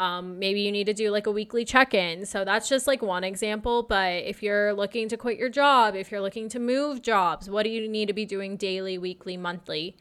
Um, 0.00 0.38
maybe 0.38 0.62
you 0.62 0.72
need 0.72 0.86
to 0.86 0.94
do 0.94 1.10
like 1.10 1.26
a 1.26 1.30
weekly 1.30 1.62
check 1.62 1.92
in. 1.92 2.24
So 2.24 2.42
that's 2.42 2.70
just 2.70 2.86
like 2.86 3.02
one 3.02 3.22
example. 3.22 3.82
But 3.82 4.24
if 4.24 4.42
you're 4.42 4.72
looking 4.72 5.10
to 5.10 5.18
quit 5.18 5.36
your 5.36 5.50
job, 5.50 5.94
if 5.94 6.10
you're 6.10 6.22
looking 6.22 6.48
to 6.48 6.58
move 6.58 7.02
jobs, 7.02 7.50
what 7.50 7.64
do 7.64 7.68
you 7.68 7.86
need 7.86 8.06
to 8.06 8.14
be 8.14 8.24
doing 8.24 8.56
daily, 8.56 8.96
weekly, 8.96 9.36
monthly 9.36 9.98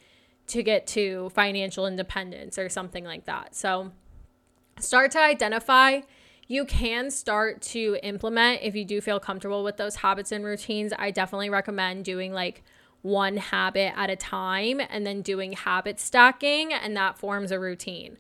to 0.48 0.64
get 0.64 0.88
to 0.88 1.30
financial 1.32 1.86
independence 1.86 2.58
or 2.58 2.70
something 2.70 3.04
like 3.04 3.26
that? 3.26 3.54
So 3.56 3.92
start 4.80 5.12
to 5.12 5.20
identify. 5.20 6.00
You 6.48 6.64
can 6.64 7.12
start 7.12 7.62
to 7.64 7.98
implement 8.02 8.62
if 8.64 8.76
you 8.76 8.86
do 8.86 9.02
feel 9.02 9.20
comfortable 9.20 9.66
with 9.66 9.76
those 9.76 9.98
habits 9.98 10.32
and 10.32 10.46
routines. 10.46 10.94
I 10.98 11.12
definitely 11.12 11.50
recommend 11.50 12.06
doing 12.06 12.32
like 12.32 12.64
one 13.02 13.36
habit 13.36 13.92
at 13.98 14.10
a 14.10 14.16
time 14.16 14.80
and 14.90 15.06
then 15.06 15.22
doing 15.22 15.52
habit 15.52 16.00
stacking, 16.00 16.72
and 16.72 16.96
that 16.96 17.18
forms 17.18 17.52
a 17.52 17.60
routine. 17.60 18.18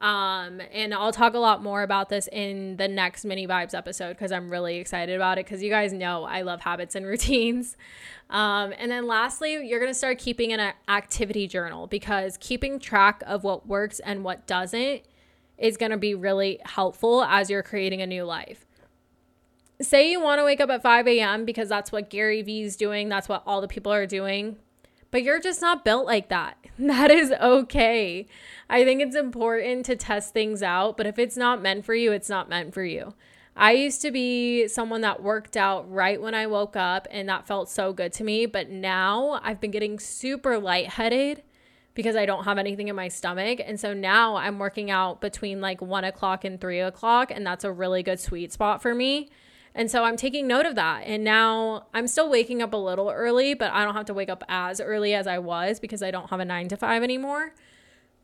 Um, 0.00 0.62
and 0.72 0.94
I'll 0.94 1.12
talk 1.12 1.34
a 1.34 1.38
lot 1.38 1.62
more 1.62 1.82
about 1.82 2.08
this 2.08 2.26
in 2.32 2.76
the 2.76 2.88
next 2.88 3.24
mini 3.24 3.46
vibes 3.46 3.74
episode 3.74 4.10
because 4.10 4.32
I'm 4.32 4.48
really 4.48 4.76
excited 4.76 5.14
about 5.14 5.36
it 5.36 5.44
because 5.44 5.62
you 5.62 5.68
guys 5.68 5.92
know 5.92 6.24
I 6.24 6.40
love 6.42 6.62
habits 6.62 6.94
and 6.94 7.04
routines. 7.06 7.76
Um, 8.30 8.72
and 8.78 8.90
then 8.90 9.06
lastly, 9.06 9.66
you're 9.66 9.78
going 9.78 9.90
to 9.90 9.98
start 9.98 10.18
keeping 10.18 10.52
an 10.52 10.72
activity 10.88 11.46
journal 11.46 11.86
because 11.86 12.38
keeping 12.38 12.78
track 12.78 13.22
of 13.26 13.44
what 13.44 13.66
works 13.66 14.00
and 14.00 14.24
what 14.24 14.46
doesn't 14.46 15.02
is 15.58 15.76
going 15.76 15.92
to 15.92 15.98
be 15.98 16.14
really 16.14 16.58
helpful 16.64 17.22
as 17.22 17.50
you're 17.50 17.62
creating 17.62 18.00
a 18.00 18.06
new 18.06 18.24
life. 18.24 18.66
Say 19.82 20.10
you 20.10 20.20
want 20.20 20.38
to 20.38 20.44
wake 20.44 20.60
up 20.60 20.70
at 20.70 20.82
5 20.82 21.08
a.m. 21.08 21.44
because 21.44 21.68
that's 21.68 21.92
what 21.92 22.08
Gary 22.08 22.40
Vee 22.40 22.62
is 22.62 22.76
doing, 22.76 23.10
that's 23.10 23.28
what 23.28 23.42
all 23.46 23.60
the 23.60 23.68
people 23.68 23.92
are 23.92 24.06
doing 24.06 24.56
but 25.10 25.22
you're 25.22 25.40
just 25.40 25.60
not 25.60 25.84
built 25.84 26.06
like 26.06 26.28
that. 26.28 26.56
That 26.78 27.10
is 27.10 27.30
okay. 27.30 28.26
I 28.70 28.84
think 28.84 29.02
it's 29.02 29.14
important 29.14 29.84
to 29.84 29.96
test 29.96 30.32
things 30.32 30.62
out, 30.62 30.96
but 30.96 31.06
if 31.06 31.18
it's 31.18 31.36
not 31.36 31.60
meant 31.60 31.84
for 31.84 31.94
you, 31.94 32.10
it's 32.10 32.30
not 32.30 32.48
meant 32.48 32.72
for 32.72 32.82
you. 32.82 33.12
I 33.54 33.72
used 33.72 34.00
to 34.00 34.10
be 34.10 34.66
someone 34.66 35.02
that 35.02 35.22
worked 35.22 35.58
out 35.58 35.92
right 35.92 36.18
when 36.18 36.34
I 36.34 36.46
woke 36.46 36.76
up, 36.76 37.06
and 37.10 37.28
that 37.28 37.46
felt 37.46 37.68
so 37.68 37.92
good 37.92 38.14
to 38.14 38.24
me. 38.24 38.46
But 38.46 38.70
now 38.70 39.40
I've 39.42 39.60
been 39.60 39.70
getting 39.70 39.98
super 39.98 40.58
lightheaded 40.58 41.42
because 41.92 42.16
I 42.16 42.24
don't 42.24 42.44
have 42.44 42.56
anything 42.56 42.88
in 42.88 42.96
my 42.96 43.08
stomach. 43.08 43.60
And 43.62 43.78
so 43.78 43.92
now 43.92 44.36
I'm 44.36 44.58
working 44.58 44.90
out 44.90 45.20
between 45.20 45.60
like 45.60 45.82
one 45.82 46.04
o'clock 46.04 46.46
and 46.46 46.58
three 46.58 46.80
o'clock, 46.80 47.30
and 47.30 47.46
that's 47.46 47.64
a 47.64 47.70
really 47.70 48.02
good 48.02 48.20
sweet 48.20 48.52
spot 48.52 48.80
for 48.80 48.94
me. 48.94 49.28
And 49.74 49.90
so 49.90 50.04
I'm 50.04 50.16
taking 50.16 50.46
note 50.46 50.66
of 50.66 50.74
that. 50.74 51.04
And 51.06 51.22
now 51.22 51.86
I'm 51.94 52.06
still 52.06 52.28
waking 52.28 52.60
up 52.62 52.72
a 52.72 52.76
little 52.76 53.08
early, 53.10 53.54
but 53.54 53.72
I 53.72 53.84
don't 53.84 53.94
have 53.94 54.06
to 54.06 54.14
wake 54.14 54.28
up 54.28 54.42
as 54.48 54.80
early 54.80 55.14
as 55.14 55.26
I 55.26 55.38
was 55.38 55.78
because 55.78 56.02
I 56.02 56.10
don't 56.10 56.30
have 56.30 56.40
a 56.40 56.44
nine 56.44 56.68
to 56.68 56.76
five 56.76 57.02
anymore. 57.02 57.54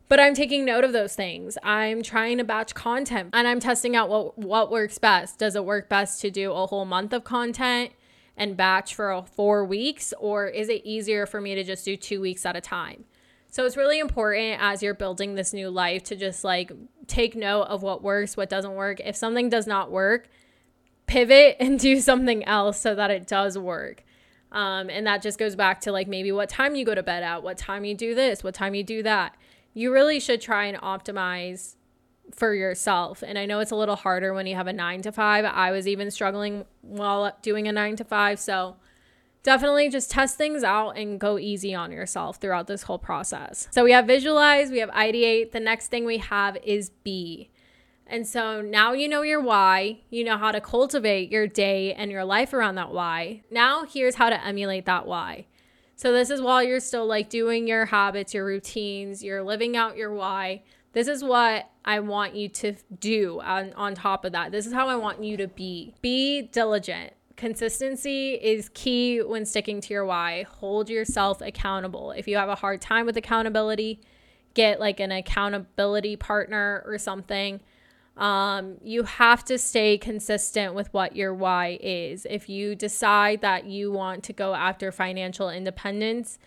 But 0.08 0.20
I'm 0.20 0.34
taking 0.34 0.64
note 0.64 0.84
of 0.84 0.92
those 0.92 1.14
things. 1.14 1.58
I'm 1.62 2.02
trying 2.02 2.38
to 2.38 2.44
batch 2.44 2.74
content 2.74 3.30
and 3.32 3.48
I'm 3.48 3.60
testing 3.60 3.96
out 3.96 4.08
what, 4.08 4.38
what 4.38 4.70
works 4.70 4.98
best. 4.98 5.38
Does 5.38 5.56
it 5.56 5.64
work 5.64 5.88
best 5.88 6.20
to 6.20 6.30
do 6.30 6.52
a 6.52 6.66
whole 6.66 6.84
month 6.84 7.12
of 7.12 7.24
content 7.24 7.90
and 8.36 8.56
batch 8.56 8.94
for 8.94 9.24
four 9.34 9.64
weeks? 9.64 10.14
Or 10.20 10.46
is 10.46 10.68
it 10.68 10.82
easier 10.84 11.26
for 11.26 11.40
me 11.40 11.54
to 11.56 11.64
just 11.64 11.84
do 11.84 11.96
two 11.96 12.20
weeks 12.20 12.46
at 12.46 12.56
a 12.56 12.60
time? 12.60 13.04
So 13.48 13.64
it's 13.64 13.76
really 13.76 13.98
important 13.98 14.60
as 14.60 14.82
you're 14.82 14.94
building 14.94 15.34
this 15.34 15.52
new 15.52 15.70
life 15.70 16.04
to 16.04 16.16
just 16.16 16.44
like 16.44 16.70
take 17.06 17.34
note 17.34 17.62
of 17.62 17.82
what 17.82 18.02
works, 18.02 18.36
what 18.36 18.50
doesn't 18.50 18.74
work. 18.74 19.00
If 19.00 19.16
something 19.16 19.48
does 19.48 19.66
not 19.66 19.90
work, 19.90 20.28
pivot 21.06 21.56
and 21.60 21.78
do 21.78 22.00
something 22.00 22.44
else 22.44 22.80
so 22.80 22.94
that 22.94 23.10
it 23.10 23.26
does 23.26 23.58
work. 23.58 24.04
Um, 24.52 24.88
and 24.88 25.06
that 25.06 25.22
just 25.22 25.38
goes 25.38 25.56
back 25.56 25.80
to 25.82 25.92
like 25.92 26.08
maybe 26.08 26.32
what 26.32 26.48
time 26.48 26.74
you 26.76 26.84
go 26.84 26.94
to 26.94 27.02
bed 27.02 27.22
at, 27.22 27.42
what 27.42 27.58
time 27.58 27.84
you 27.84 27.94
do 27.94 28.14
this, 28.14 28.44
what 28.44 28.54
time 28.54 28.74
you 28.74 28.84
do 28.84 29.02
that. 29.02 29.36
You 29.74 29.92
really 29.92 30.20
should 30.20 30.40
try 30.40 30.64
and 30.66 30.78
optimize 30.78 31.74
for 32.34 32.54
yourself. 32.54 33.22
And 33.26 33.38
I 33.38 33.46
know 33.46 33.60
it's 33.60 33.70
a 33.70 33.76
little 33.76 33.96
harder 33.96 34.32
when 34.32 34.46
you 34.46 34.54
have 34.56 34.66
a 34.66 34.72
nine 34.72 35.02
to 35.02 35.12
five. 35.12 35.44
I 35.44 35.70
was 35.70 35.86
even 35.86 36.10
struggling 36.10 36.64
while 36.80 37.36
doing 37.42 37.68
a 37.68 37.72
nine 37.72 37.96
to 37.96 38.04
five. 38.04 38.38
So 38.38 38.76
definitely 39.42 39.88
just 39.88 40.10
test 40.10 40.36
things 40.36 40.64
out 40.64 40.96
and 40.96 41.20
go 41.20 41.38
easy 41.38 41.74
on 41.74 41.92
yourself 41.92 42.38
throughout 42.38 42.66
this 42.66 42.82
whole 42.82 42.98
process. 42.98 43.68
So 43.70 43.84
we 43.84 43.92
have 43.92 44.06
visualize, 44.06 44.70
we 44.70 44.78
have 44.78 44.90
ideate. 44.90 45.52
The 45.52 45.60
next 45.60 45.88
thing 45.88 46.04
we 46.04 46.18
have 46.18 46.56
is 46.64 46.90
be. 46.90 47.50
And 48.06 48.26
so 48.26 48.60
now 48.60 48.92
you 48.92 49.08
know 49.08 49.22
your 49.22 49.40
why, 49.40 50.00
you 50.10 50.22
know 50.22 50.38
how 50.38 50.52
to 50.52 50.60
cultivate 50.60 51.30
your 51.30 51.46
day 51.46 51.92
and 51.92 52.10
your 52.10 52.24
life 52.24 52.52
around 52.52 52.76
that 52.76 52.92
why. 52.92 53.42
Now 53.50 53.84
here's 53.84 54.14
how 54.14 54.30
to 54.30 54.44
emulate 54.44 54.86
that 54.86 55.06
why. 55.06 55.46
So 55.96 56.12
this 56.12 56.30
is 56.30 56.40
while 56.40 56.62
you're 56.62 56.80
still 56.80 57.06
like 57.06 57.28
doing 57.28 57.66
your 57.66 57.86
habits, 57.86 58.34
your 58.34 58.44
routines, 58.44 59.24
you're 59.24 59.42
living 59.42 59.76
out 59.76 59.96
your 59.96 60.12
why. 60.12 60.62
This 60.92 61.08
is 61.08 61.24
what 61.24 61.68
I 61.84 62.00
want 62.00 62.34
you 62.34 62.48
to 62.50 62.74
do 63.00 63.40
on, 63.40 63.72
on 63.72 63.94
top 63.94 64.24
of 64.24 64.32
that. 64.32 64.52
This 64.52 64.66
is 64.66 64.72
how 64.72 64.88
I 64.88 64.96
want 64.96 65.24
you 65.24 65.36
to 65.38 65.48
be. 65.48 65.94
Be 66.00 66.42
diligent. 66.42 67.12
Consistency 67.36 68.34
is 68.34 68.70
key 68.72 69.20
when 69.20 69.44
sticking 69.44 69.80
to 69.82 69.92
your 69.92 70.06
why. 70.06 70.44
Hold 70.44 70.88
yourself 70.88 71.40
accountable. 71.40 72.12
If 72.12 72.28
you 72.28 72.36
have 72.36 72.48
a 72.48 72.54
hard 72.54 72.80
time 72.80 73.04
with 73.04 73.16
accountability, 73.16 74.00
get 74.54 74.80
like 74.80 75.00
an 75.00 75.12
accountability 75.12 76.16
partner 76.16 76.82
or 76.86 76.98
something 76.98 77.60
um, 78.16 78.78
you 78.82 79.02
have 79.02 79.44
to 79.44 79.58
stay 79.58 79.98
consistent 79.98 80.74
with 80.74 80.92
what 80.94 81.14
your 81.14 81.34
why 81.34 81.78
is. 81.80 82.26
If 82.28 82.48
you 82.48 82.74
decide 82.74 83.42
that 83.42 83.66
you 83.66 83.92
want 83.92 84.24
to 84.24 84.32
go 84.32 84.54
after 84.54 84.90
financial 84.90 85.50
independence, 85.50 86.38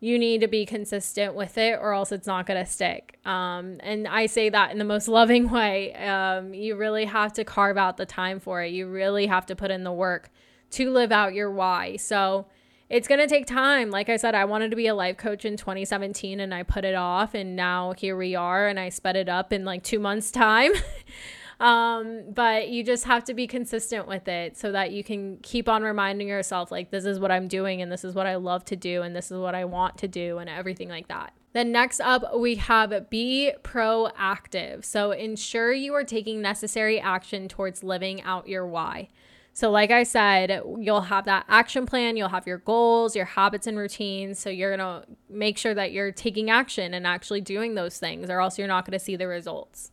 you 0.00 0.18
need 0.18 0.40
to 0.40 0.48
be 0.48 0.64
consistent 0.64 1.34
with 1.34 1.58
it 1.58 1.78
or 1.78 1.92
else 1.92 2.10
it's 2.10 2.26
not 2.26 2.46
going 2.46 2.64
to 2.64 2.70
stick. 2.70 3.18
Um, 3.26 3.76
and 3.80 4.08
I 4.08 4.26
say 4.26 4.48
that 4.48 4.72
in 4.72 4.78
the 4.78 4.84
most 4.84 5.08
loving 5.20 5.50
way. 5.50 5.94
Um, 5.94 6.54
you 6.54 6.74
really 6.76 7.04
have 7.04 7.34
to 7.34 7.44
carve 7.44 7.76
out 7.76 7.98
the 7.98 8.06
time 8.06 8.40
for 8.40 8.62
it. 8.62 8.72
You 8.72 8.86
really 8.86 9.26
have 9.26 9.44
to 9.46 9.56
put 9.56 9.70
in 9.70 9.84
the 9.84 9.92
work 9.92 10.30
to 10.70 10.90
live 10.90 11.12
out 11.12 11.34
your 11.34 11.50
why. 11.50 11.96
So, 11.96 12.46
it's 12.90 13.06
going 13.06 13.20
to 13.20 13.28
take 13.28 13.46
time. 13.46 13.90
Like 13.90 14.08
I 14.08 14.16
said, 14.16 14.34
I 14.34 14.44
wanted 14.44 14.70
to 14.70 14.76
be 14.76 14.88
a 14.88 14.94
life 14.94 15.16
coach 15.16 15.44
in 15.44 15.56
2017 15.56 16.40
and 16.40 16.52
I 16.52 16.64
put 16.64 16.84
it 16.84 16.96
off. 16.96 17.34
And 17.34 17.54
now 17.54 17.92
here 17.96 18.16
we 18.16 18.34
are, 18.34 18.66
and 18.66 18.78
I 18.80 18.88
sped 18.88 19.14
it 19.14 19.28
up 19.28 19.52
in 19.52 19.64
like 19.64 19.84
two 19.84 20.00
months' 20.00 20.32
time. 20.32 20.72
um, 21.60 22.24
but 22.34 22.68
you 22.68 22.82
just 22.82 23.04
have 23.04 23.22
to 23.24 23.34
be 23.34 23.46
consistent 23.46 24.08
with 24.08 24.26
it 24.26 24.58
so 24.58 24.72
that 24.72 24.90
you 24.90 25.04
can 25.04 25.38
keep 25.42 25.68
on 25.68 25.84
reminding 25.84 26.26
yourself, 26.26 26.72
like, 26.72 26.90
this 26.90 27.04
is 27.04 27.20
what 27.20 27.30
I'm 27.30 27.46
doing, 27.46 27.80
and 27.80 27.92
this 27.92 28.04
is 28.04 28.14
what 28.14 28.26
I 28.26 28.34
love 28.34 28.64
to 28.66 28.76
do, 28.76 29.02
and 29.02 29.14
this 29.14 29.30
is 29.30 29.38
what 29.38 29.54
I 29.54 29.64
want 29.66 29.96
to 29.98 30.08
do, 30.08 30.38
and 30.38 30.50
everything 30.50 30.88
like 30.88 31.06
that. 31.08 31.32
Then 31.52 31.72
next 31.72 32.00
up, 32.00 32.38
we 32.38 32.56
have 32.56 33.10
be 33.10 33.52
proactive. 33.62 34.84
So 34.84 35.12
ensure 35.12 35.72
you 35.72 35.94
are 35.94 36.04
taking 36.04 36.40
necessary 36.40 37.00
action 37.00 37.48
towards 37.48 37.84
living 37.84 38.22
out 38.22 38.48
your 38.48 38.66
why. 38.66 39.08
So, 39.52 39.70
like 39.70 39.90
I 39.90 40.04
said, 40.04 40.62
you'll 40.78 41.00
have 41.02 41.24
that 41.24 41.44
action 41.48 41.84
plan, 41.84 42.16
you'll 42.16 42.28
have 42.28 42.46
your 42.46 42.58
goals, 42.58 43.16
your 43.16 43.24
habits, 43.24 43.66
and 43.66 43.76
routines. 43.76 44.38
So, 44.38 44.48
you're 44.48 44.76
going 44.76 45.02
to 45.02 45.08
make 45.28 45.58
sure 45.58 45.74
that 45.74 45.92
you're 45.92 46.12
taking 46.12 46.50
action 46.50 46.94
and 46.94 47.06
actually 47.06 47.40
doing 47.40 47.74
those 47.74 47.98
things, 47.98 48.30
or 48.30 48.40
else 48.40 48.58
you're 48.58 48.68
not 48.68 48.84
going 48.86 48.98
to 48.98 49.04
see 49.04 49.16
the 49.16 49.26
results. 49.26 49.90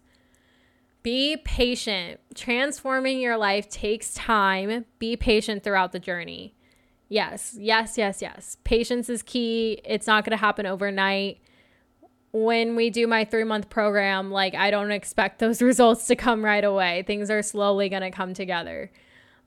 Be 1.03 1.37
patient. 1.37 2.19
Transforming 2.35 3.19
your 3.19 3.37
life 3.37 3.69
takes 3.69 4.13
time. 4.13 4.85
Be 4.99 5.15
patient 5.15 5.63
throughout 5.63 5.91
the 5.91 5.99
journey. 5.99 6.53
Yes, 7.09 7.55
yes, 7.57 7.97
yes, 7.97 8.21
yes. 8.21 8.57
Patience 8.63 9.09
is 9.09 9.23
key. 9.23 9.79
It's 9.85 10.07
not 10.07 10.25
going 10.25 10.31
to 10.31 10.37
happen 10.37 10.65
overnight. 10.65 11.39
When 12.33 12.75
we 12.75 12.89
do 12.89 13.07
my 13.07 13.23
three 13.23 13.45
month 13.45 13.69
program, 13.69 14.31
like 14.31 14.53
I 14.53 14.69
don't 14.69 14.91
expect 14.91 15.39
those 15.39 15.61
results 15.61 16.07
to 16.07 16.15
come 16.15 16.43
right 16.43 16.63
away. 16.63 17.03
Things 17.07 17.29
are 17.29 17.41
slowly 17.41 17.89
going 17.89 18.01
to 18.01 18.11
come 18.11 18.33
together. 18.33 18.91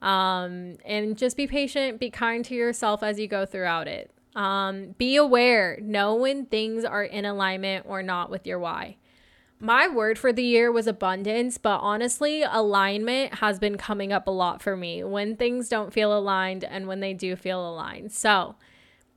Um, 0.02 0.76
and 0.84 1.16
just 1.16 1.36
be 1.36 1.46
patient, 1.46 2.00
be 2.00 2.10
kind 2.10 2.44
to 2.46 2.54
yourself 2.54 3.02
as 3.02 3.18
you 3.18 3.28
go 3.28 3.44
throughout 3.44 3.86
it. 3.86 4.10
Um, 4.34 4.94
be 4.96 5.16
aware, 5.16 5.78
know 5.82 6.14
when 6.14 6.46
things 6.46 6.84
are 6.84 7.04
in 7.04 7.24
alignment 7.24 7.84
or 7.88 8.02
not 8.02 8.30
with 8.30 8.46
your 8.46 8.58
why. 8.58 8.96
My 9.58 9.88
word 9.88 10.18
for 10.18 10.32
the 10.32 10.42
year 10.42 10.72
was 10.72 10.86
abundance, 10.86 11.58
but 11.58 11.80
honestly, 11.80 12.42
alignment 12.42 13.34
has 13.34 13.58
been 13.58 13.76
coming 13.76 14.10
up 14.10 14.26
a 14.26 14.30
lot 14.30 14.62
for 14.62 14.74
me 14.74 15.04
when 15.04 15.36
things 15.36 15.68
don't 15.68 15.92
feel 15.92 16.16
aligned 16.16 16.64
and 16.64 16.86
when 16.86 17.00
they 17.00 17.12
do 17.12 17.36
feel 17.36 17.68
aligned. 17.68 18.12
So, 18.12 18.54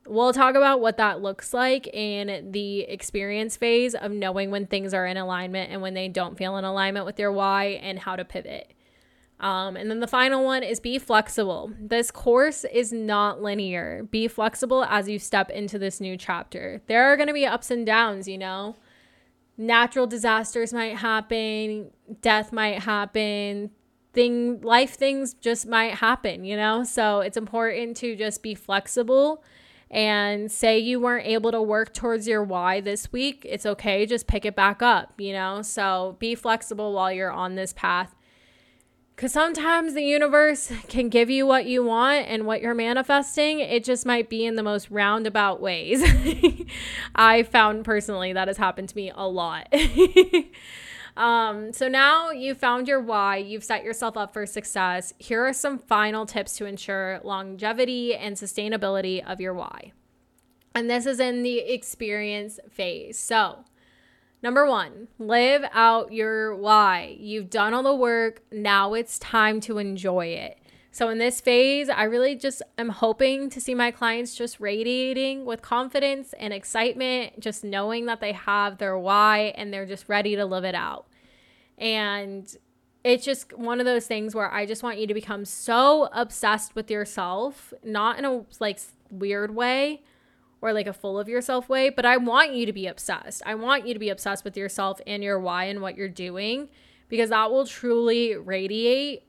we'll 0.06 0.34
talk 0.34 0.56
about 0.56 0.82
what 0.82 0.98
that 0.98 1.22
looks 1.22 1.54
like 1.54 1.88
in 1.88 2.52
the 2.52 2.82
experience 2.82 3.56
phase 3.56 3.96
of 3.96 4.12
knowing 4.12 4.52
when 4.52 4.66
things 4.66 4.94
are 4.94 5.06
in 5.06 5.16
alignment 5.16 5.72
and 5.72 5.82
when 5.82 5.94
they 5.94 6.10
don't 6.10 6.38
feel 6.38 6.58
in 6.58 6.66
alignment 6.66 7.06
with 7.06 7.20
your 7.20 7.32
why 7.32 7.80
and 7.82 8.00
how 8.00 8.18
to 8.18 8.26
pivot. 8.26 8.74
Um, 9.44 9.76
and 9.76 9.92
then 9.92 10.00
the 10.00 10.08
final 10.08 10.46
one 10.46 10.64
is 10.64 10.80
be 10.80 10.98
flexible. 10.98 11.74
This 11.78 12.12
course 12.12 12.64
is 12.64 12.94
not 12.94 13.42
linear. 13.42 14.08
Be 14.10 14.30
flexible 14.30 14.86
as 14.86 15.10
you 15.10 15.20
step 15.20 15.50
into 15.50 15.78
this 15.78 16.00
new 16.00 16.16
chapter. 16.16 16.82
There 16.88 17.12
are 17.12 17.18
going 17.18 17.28
to 17.28 17.34
be 17.34 17.46
ups 17.46 17.70
and 17.70 17.86
downs, 17.86 18.26
you 18.26 18.38
know. 18.38 18.78
Natural 19.58 20.08
disasters 20.08 20.72
might 20.72 20.96
happen, 20.96 21.92
death 22.22 22.54
might 22.54 22.84
happen, 22.84 23.72
thing 24.14 24.62
life 24.62 24.94
things 24.94 25.34
just 25.34 25.68
might 25.68 25.96
happen, 25.96 26.46
you 26.46 26.56
know? 26.56 26.86
So 26.86 27.20
it's 27.20 27.36
important 27.36 27.98
to 27.98 28.16
just 28.16 28.44
be 28.44 28.56
flexible 28.56 29.44
and 29.92 30.50
say 30.50 30.80
you 30.80 31.02
weren't 31.02 31.28
able 31.28 31.52
to 31.52 31.62
work 31.62 31.94
towards 31.94 32.30
your 32.30 32.44
why 32.44 32.80
this 32.80 33.12
week, 33.12 33.46
it's 33.48 33.66
okay, 33.66 34.06
just 34.06 34.26
pick 34.26 34.46
it 34.46 34.56
back 34.56 34.82
up, 34.82 35.20
you 35.20 35.34
know? 35.34 35.62
So 35.64 36.16
be 36.18 36.34
flexible 36.34 36.94
while 36.94 37.12
you're 37.12 37.30
on 37.30 37.56
this 37.56 37.74
path 37.74 38.16
because 39.16 39.32
sometimes 39.32 39.94
the 39.94 40.04
universe 40.04 40.72
can 40.88 41.10
give 41.10 41.30
you 41.30 41.46
what 41.46 41.66
you 41.66 41.84
want 41.84 42.28
and 42.28 42.46
what 42.46 42.62
you're 42.62 42.74
manifesting. 42.74 43.60
It 43.60 43.84
just 43.84 44.06
might 44.06 44.30
be 44.30 44.46
in 44.46 44.56
the 44.56 44.64
most 44.64 44.90
roundabout 44.90 45.62
ways. 45.62 46.04
I 47.16 47.44
found 47.44 47.86
personally 47.86 48.34
that 48.34 48.48
has 48.48 48.58
happened 48.58 48.90
to 48.90 48.96
me 48.96 49.12
a 49.14 49.28
lot. 49.28 49.72
um, 51.18 51.74
so 51.74 51.88
now 51.88 52.32
you've 52.32 52.58
found 52.58 52.88
your 52.88 53.00
why, 53.00 53.38
you've 53.38 53.64
set 53.64 53.84
yourself 53.84 54.18
up 54.18 54.34
for 54.34 54.46
success. 54.46 55.14
Here 55.20 55.46
are 55.46 55.54
some 55.54 55.78
final 55.78 56.26
tips 56.26 56.58
to 56.58 56.66
ensure 56.66 57.20
longevity 57.24 58.16
and 58.16 58.36
sustainability 58.36 59.24
of 59.26 59.40
your 59.40 59.54
why. 59.54 59.92
And 60.76 60.90
this 60.90 61.06
is 61.06 61.20
in 61.20 61.44
the 61.44 61.60
experience 61.60 62.60
phase. 62.72 63.20
So, 63.20 63.64
Number 64.44 64.66
one, 64.66 65.08
live 65.18 65.64
out 65.72 66.12
your 66.12 66.54
why. 66.54 67.16
You've 67.18 67.50
done 67.50 67.74
all 67.74 67.82
the 67.82 67.96
work. 67.96 68.44
Now 68.52 68.94
it's 68.94 69.18
time 69.18 69.62
to 69.62 69.78
enjoy 69.78 70.28
it. 70.28 70.60
So, 70.92 71.08
in 71.10 71.18
this 71.18 71.40
phase, 71.40 71.90
I 71.90 72.04
really 72.04 72.36
just 72.36 72.62
am 72.78 72.90
hoping 72.90 73.50
to 73.50 73.62
see 73.62 73.74
my 73.74 73.90
clients 73.90 74.36
just 74.36 74.60
radiating 74.60 75.46
with 75.46 75.62
confidence 75.62 76.34
and 76.38 76.54
excitement, 76.54 77.40
just 77.40 77.64
knowing 77.64 78.06
that 78.08 78.20
they 78.20 78.34
have 78.34 78.78
their 78.78 78.98
why 79.00 79.54
and 79.56 79.74
they're 79.74 79.88
just 79.88 80.10
ready 80.10 80.36
to 80.36 80.46
live 80.46 80.66
it 80.66 80.76
out. 80.76 81.08
And 81.78 82.54
it's 83.04 83.26
just 83.26 83.58
one 83.58 83.80
of 83.80 83.86
those 83.86 84.06
things 84.06 84.36
where 84.36 84.52
I 84.52 84.66
just 84.66 84.84
want 84.84 85.00
you 85.00 85.08
to 85.08 85.14
become 85.14 85.46
so 85.46 86.10
obsessed 86.12 86.76
with 86.76 86.92
yourself, 86.92 87.74
not 87.84 88.20
in 88.20 88.26
a 88.26 88.44
like 88.60 88.80
weird 89.10 89.56
way, 89.56 90.04
or 90.64 90.72
like 90.72 90.88
a 90.88 90.94
full 90.94 91.20
of 91.20 91.28
yourself 91.28 91.68
way, 91.68 91.90
but 91.90 92.06
I 92.06 92.16
want 92.16 92.54
you 92.54 92.66
to 92.66 92.72
be 92.72 92.88
obsessed. 92.88 93.42
I 93.46 93.54
want 93.54 93.86
you 93.86 93.94
to 93.94 94.00
be 94.00 94.08
obsessed 94.08 94.46
with 94.46 94.56
yourself 94.56 95.02
and 95.06 95.22
your 95.22 95.38
why 95.38 95.66
and 95.66 95.82
what 95.82 95.98
you're 95.98 96.08
doing 96.08 96.70
because 97.10 97.32
that 97.32 97.52
will 97.52 97.66
truly 97.66 98.38
radiate 98.38 99.28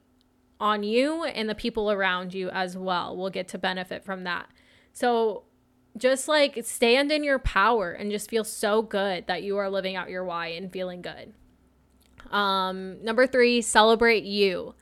on 0.60 0.84
you 0.84 1.24
and 1.24 1.48
the 1.48 1.54
people 1.56 1.90
around 1.90 2.34
you 2.34 2.50
as 2.50 2.76
well 2.76 3.16
will 3.16 3.30
get 3.30 3.48
to 3.48 3.58
benefit 3.58 4.04
from 4.04 4.22
that. 4.22 4.46
So 4.92 5.42
just 5.98 6.28
like 6.28 6.64
stand 6.64 7.10
in 7.10 7.24
your 7.24 7.40
power 7.40 7.90
and 7.90 8.12
just 8.12 8.30
feel 8.30 8.44
so 8.44 8.80
good 8.80 9.26
that 9.26 9.42
you 9.42 9.56
are 9.56 9.68
living 9.68 9.96
out 9.96 10.10
your 10.10 10.24
why 10.24 10.46
and 10.46 10.70
feeling 10.70 11.02
good. 11.02 11.34
Um, 12.30 13.02
number 13.02 13.26
three, 13.26 13.60
celebrate 13.60 14.22
you. 14.22 14.76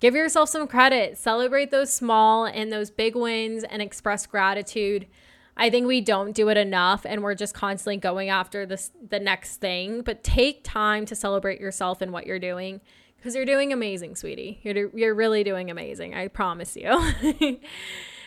Give 0.00 0.14
yourself 0.14 0.50
some 0.50 0.66
credit. 0.66 1.16
Celebrate 1.16 1.70
those 1.70 1.90
small 1.90 2.44
and 2.44 2.70
those 2.70 2.90
big 2.90 3.16
wins 3.16 3.64
and 3.64 3.80
express 3.80 4.26
gratitude. 4.26 5.06
I 5.56 5.70
think 5.70 5.86
we 5.86 6.00
don't 6.00 6.32
do 6.32 6.48
it 6.48 6.56
enough 6.56 7.06
and 7.06 7.22
we're 7.22 7.34
just 7.34 7.54
constantly 7.54 7.96
going 7.96 8.28
after 8.28 8.66
this 8.66 8.90
the 9.08 9.20
next 9.20 9.56
thing, 9.56 10.02
but 10.02 10.24
take 10.24 10.64
time 10.64 11.06
to 11.06 11.14
celebrate 11.14 11.60
yourself 11.60 12.00
and 12.00 12.12
what 12.12 12.26
you're 12.26 12.38
doing 12.40 12.80
because 13.16 13.34
you're 13.34 13.46
doing 13.46 13.72
amazing, 13.72 14.16
sweetie. 14.16 14.60
You're 14.62 14.90
you're 14.94 15.14
really 15.14 15.44
doing 15.44 15.70
amazing. 15.70 16.14
I 16.14 16.28
promise 16.28 16.76
you. 16.76 17.12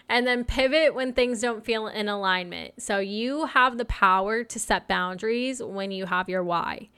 and 0.10 0.26
then 0.26 0.44
pivot 0.44 0.96
when 0.96 1.13
things 1.13 1.42
don't 1.42 1.66
feel 1.66 1.88
in 1.88 2.08
alignment. 2.08 2.82
So 2.82 3.00
you 3.00 3.46
have 3.46 3.78
the 3.78 3.86
power 3.86 4.44
to 4.44 4.60
set 4.60 4.88
boundaries 4.88 5.62
when 5.62 5.92
you 5.92 6.06
have 6.06 6.30
your 6.30 6.44
why. 6.44 6.90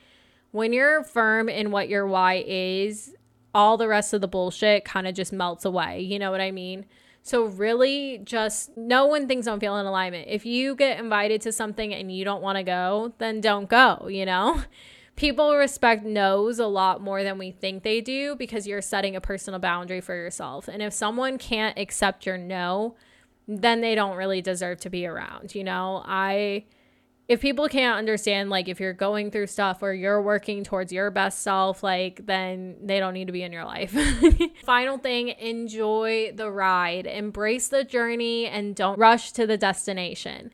When 0.51 0.73
you're 0.73 1.03
firm 1.03 1.49
in 1.49 1.71
what 1.71 1.89
your 1.89 2.07
why 2.07 2.43
is, 2.47 3.15
all 3.53 3.77
the 3.77 3.87
rest 3.87 4.13
of 4.13 4.21
the 4.21 4.27
bullshit 4.27 4.85
kind 4.85 5.07
of 5.07 5.15
just 5.15 5.33
melts 5.33 5.65
away. 5.65 6.01
You 6.01 6.19
know 6.19 6.31
what 6.31 6.41
I 6.41 6.51
mean? 6.51 6.85
So, 7.29 7.43
really, 7.43 8.21
just 8.23 8.75
know 8.75 9.05
when 9.05 9.27
things 9.27 9.45
don't 9.45 9.59
feel 9.59 9.77
in 9.77 9.85
alignment. 9.85 10.29
If 10.29 10.47
you 10.47 10.73
get 10.73 10.99
invited 10.99 11.41
to 11.41 11.51
something 11.51 11.93
and 11.93 12.11
you 12.11 12.25
don't 12.25 12.41
want 12.41 12.57
to 12.57 12.63
go, 12.63 13.13
then 13.19 13.39
don't 13.39 13.69
go, 13.69 14.07
you 14.09 14.25
know? 14.25 14.63
People 15.15 15.55
respect 15.55 16.03
no's 16.03 16.57
a 16.57 16.65
lot 16.65 17.01
more 17.03 17.21
than 17.21 17.37
we 17.37 17.51
think 17.51 17.83
they 17.83 18.01
do 18.01 18.35
because 18.35 18.65
you're 18.65 18.81
setting 18.81 19.15
a 19.15 19.21
personal 19.21 19.59
boundary 19.59 20.01
for 20.01 20.15
yourself. 20.15 20.67
And 20.67 20.81
if 20.81 20.91
someone 20.91 21.37
can't 21.37 21.77
accept 21.77 22.25
your 22.25 22.39
no, 22.39 22.95
then 23.47 23.81
they 23.81 23.93
don't 23.93 24.17
really 24.17 24.41
deserve 24.41 24.79
to 24.79 24.89
be 24.89 25.05
around, 25.05 25.53
you 25.53 25.63
know? 25.63 26.01
I 26.07 26.65
if 27.29 27.39
people 27.39 27.69
can't 27.69 27.95
understand, 27.95 28.49
like 28.49 28.67
if 28.67 28.79
you're 28.79 28.91
going 28.91 29.29
through 29.29 29.45
stuff 29.45 29.83
or 29.83 29.93
you're 29.93 30.19
working 30.19 30.63
towards 30.63 30.91
your 30.91 31.11
best 31.11 31.43
self, 31.43 31.83
like 31.83 32.25
then 32.25 32.75
they 32.81 32.99
don't 32.99 33.13
need 33.13 33.27
to 33.27 33.31
be 33.31 33.43
in 33.43 33.53
your 33.53 33.65
life. 33.65 33.95
Final 34.63 34.97
thing 34.97 35.29
enjoy 35.29 36.31
the 36.35 36.49
ride, 36.49 37.05
embrace 37.05 37.67
the 37.67 37.83
journey, 37.83 38.47
and 38.47 38.75
don't 38.75 38.97
rush 38.97 39.31
to 39.33 39.45
the 39.45 39.57
destination. 39.57 40.51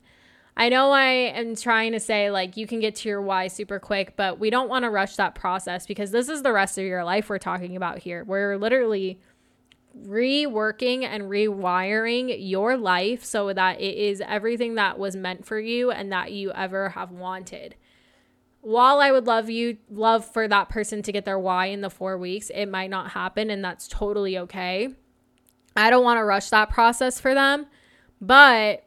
I 0.54 0.68
know 0.68 0.90
I 0.90 1.04
am 1.04 1.56
trying 1.56 1.92
to 1.92 2.00
say 2.00 2.30
like 2.30 2.58
you 2.58 2.66
can 2.66 2.80
get 2.80 2.94
to 2.96 3.08
your 3.08 3.22
why 3.22 3.48
super 3.48 3.78
quick, 3.78 4.14
but 4.14 4.38
we 4.38 4.50
don't 4.50 4.68
want 4.68 4.84
to 4.84 4.90
rush 4.90 5.16
that 5.16 5.34
process 5.34 5.86
because 5.86 6.10
this 6.10 6.28
is 6.28 6.42
the 6.42 6.52
rest 6.52 6.76
of 6.76 6.84
your 6.84 7.04
life 7.04 7.30
we're 7.30 7.38
talking 7.38 7.74
about 7.74 8.00
here. 8.00 8.22
We're 8.22 8.58
literally 8.58 9.18
reworking 10.04 11.04
and 11.04 11.24
rewiring 11.24 12.36
your 12.38 12.76
life 12.76 13.24
so 13.24 13.52
that 13.52 13.80
it 13.80 13.96
is 13.96 14.22
everything 14.26 14.74
that 14.74 14.98
was 14.98 15.16
meant 15.16 15.46
for 15.46 15.58
you 15.58 15.90
and 15.90 16.12
that 16.12 16.32
you 16.32 16.52
ever 16.52 16.90
have 16.90 17.10
wanted. 17.10 17.74
While 18.60 19.00
I 19.00 19.12
would 19.12 19.26
love 19.26 19.48
you 19.48 19.78
love 19.90 20.24
for 20.24 20.48
that 20.48 20.68
person 20.68 21.02
to 21.02 21.12
get 21.12 21.24
their 21.24 21.38
why 21.38 21.66
in 21.66 21.80
the 21.80 21.90
4 21.90 22.18
weeks, 22.18 22.50
it 22.50 22.66
might 22.66 22.90
not 22.90 23.12
happen 23.12 23.50
and 23.50 23.64
that's 23.64 23.88
totally 23.88 24.36
okay. 24.38 24.94
I 25.76 25.90
don't 25.90 26.04
want 26.04 26.18
to 26.18 26.24
rush 26.24 26.50
that 26.50 26.70
process 26.70 27.20
for 27.20 27.34
them, 27.34 27.66
but 28.20 28.84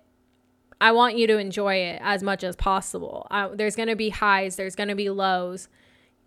I 0.82 0.92
want 0.92 1.18
you 1.18 1.28
to 1.28 1.38
enjoy 1.38 1.76
it 1.76 2.00
as 2.04 2.24
much 2.24 2.44
as 2.44 2.56
possible. 2.56 3.28
Uh, 3.30 3.50
there's 3.54 3.76
going 3.76 3.90
to 3.90 3.96
be 3.96 4.10
highs, 4.10 4.56
there's 4.56 4.76
going 4.76 4.90
to 4.90 4.96
be 4.96 5.10
lows. 5.10 5.68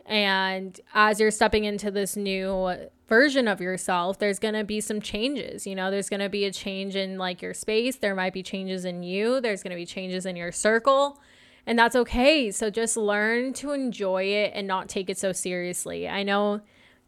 And 0.07 0.79
as 0.95 1.21
you're 1.21 1.31
stepping 1.31 1.65
into 1.65 1.91
this 1.91 2.17
new 2.17 2.75
version 3.09 3.47
of 3.47 3.61
yourself, 3.61 4.19
there's 4.19 4.39
going 4.39 4.55
to 4.55 4.65
be 4.65 4.81
some 4.81 5.01
changes. 5.01 5.67
You 5.67 5.75
know, 5.75 5.91
there's 5.91 6.09
going 6.09 6.21
to 6.21 6.29
be 6.29 6.45
a 6.45 6.53
change 6.53 6.97
in 6.97 7.19
like 7.19 7.43
your 7.43 7.55
space, 7.55 7.97
there 7.97 8.15
might 8.15 8.33
be 8.33 8.43
changes 8.43 8.85
in 8.85 9.03
you, 9.03 9.41
there's 9.41 9.63
going 9.63 9.71
to 9.71 9.77
be 9.77 9.87
changes 9.87 10.27
in 10.27 10.37
your 10.37 10.53
circle. 10.53 11.21
And 11.67 11.79
that's 11.79 11.95
okay. 11.95 12.51
So 12.51 12.71
just 12.71 12.97
learn 12.97 13.53
to 13.55 13.73
enjoy 13.73 14.25
it 14.25 14.53
and 14.55 14.67
not 14.67 14.89
take 14.89 15.09
it 15.09 15.19
so 15.19 15.33
seriously. 15.33 16.09
I 16.09 16.25
know 16.25 16.61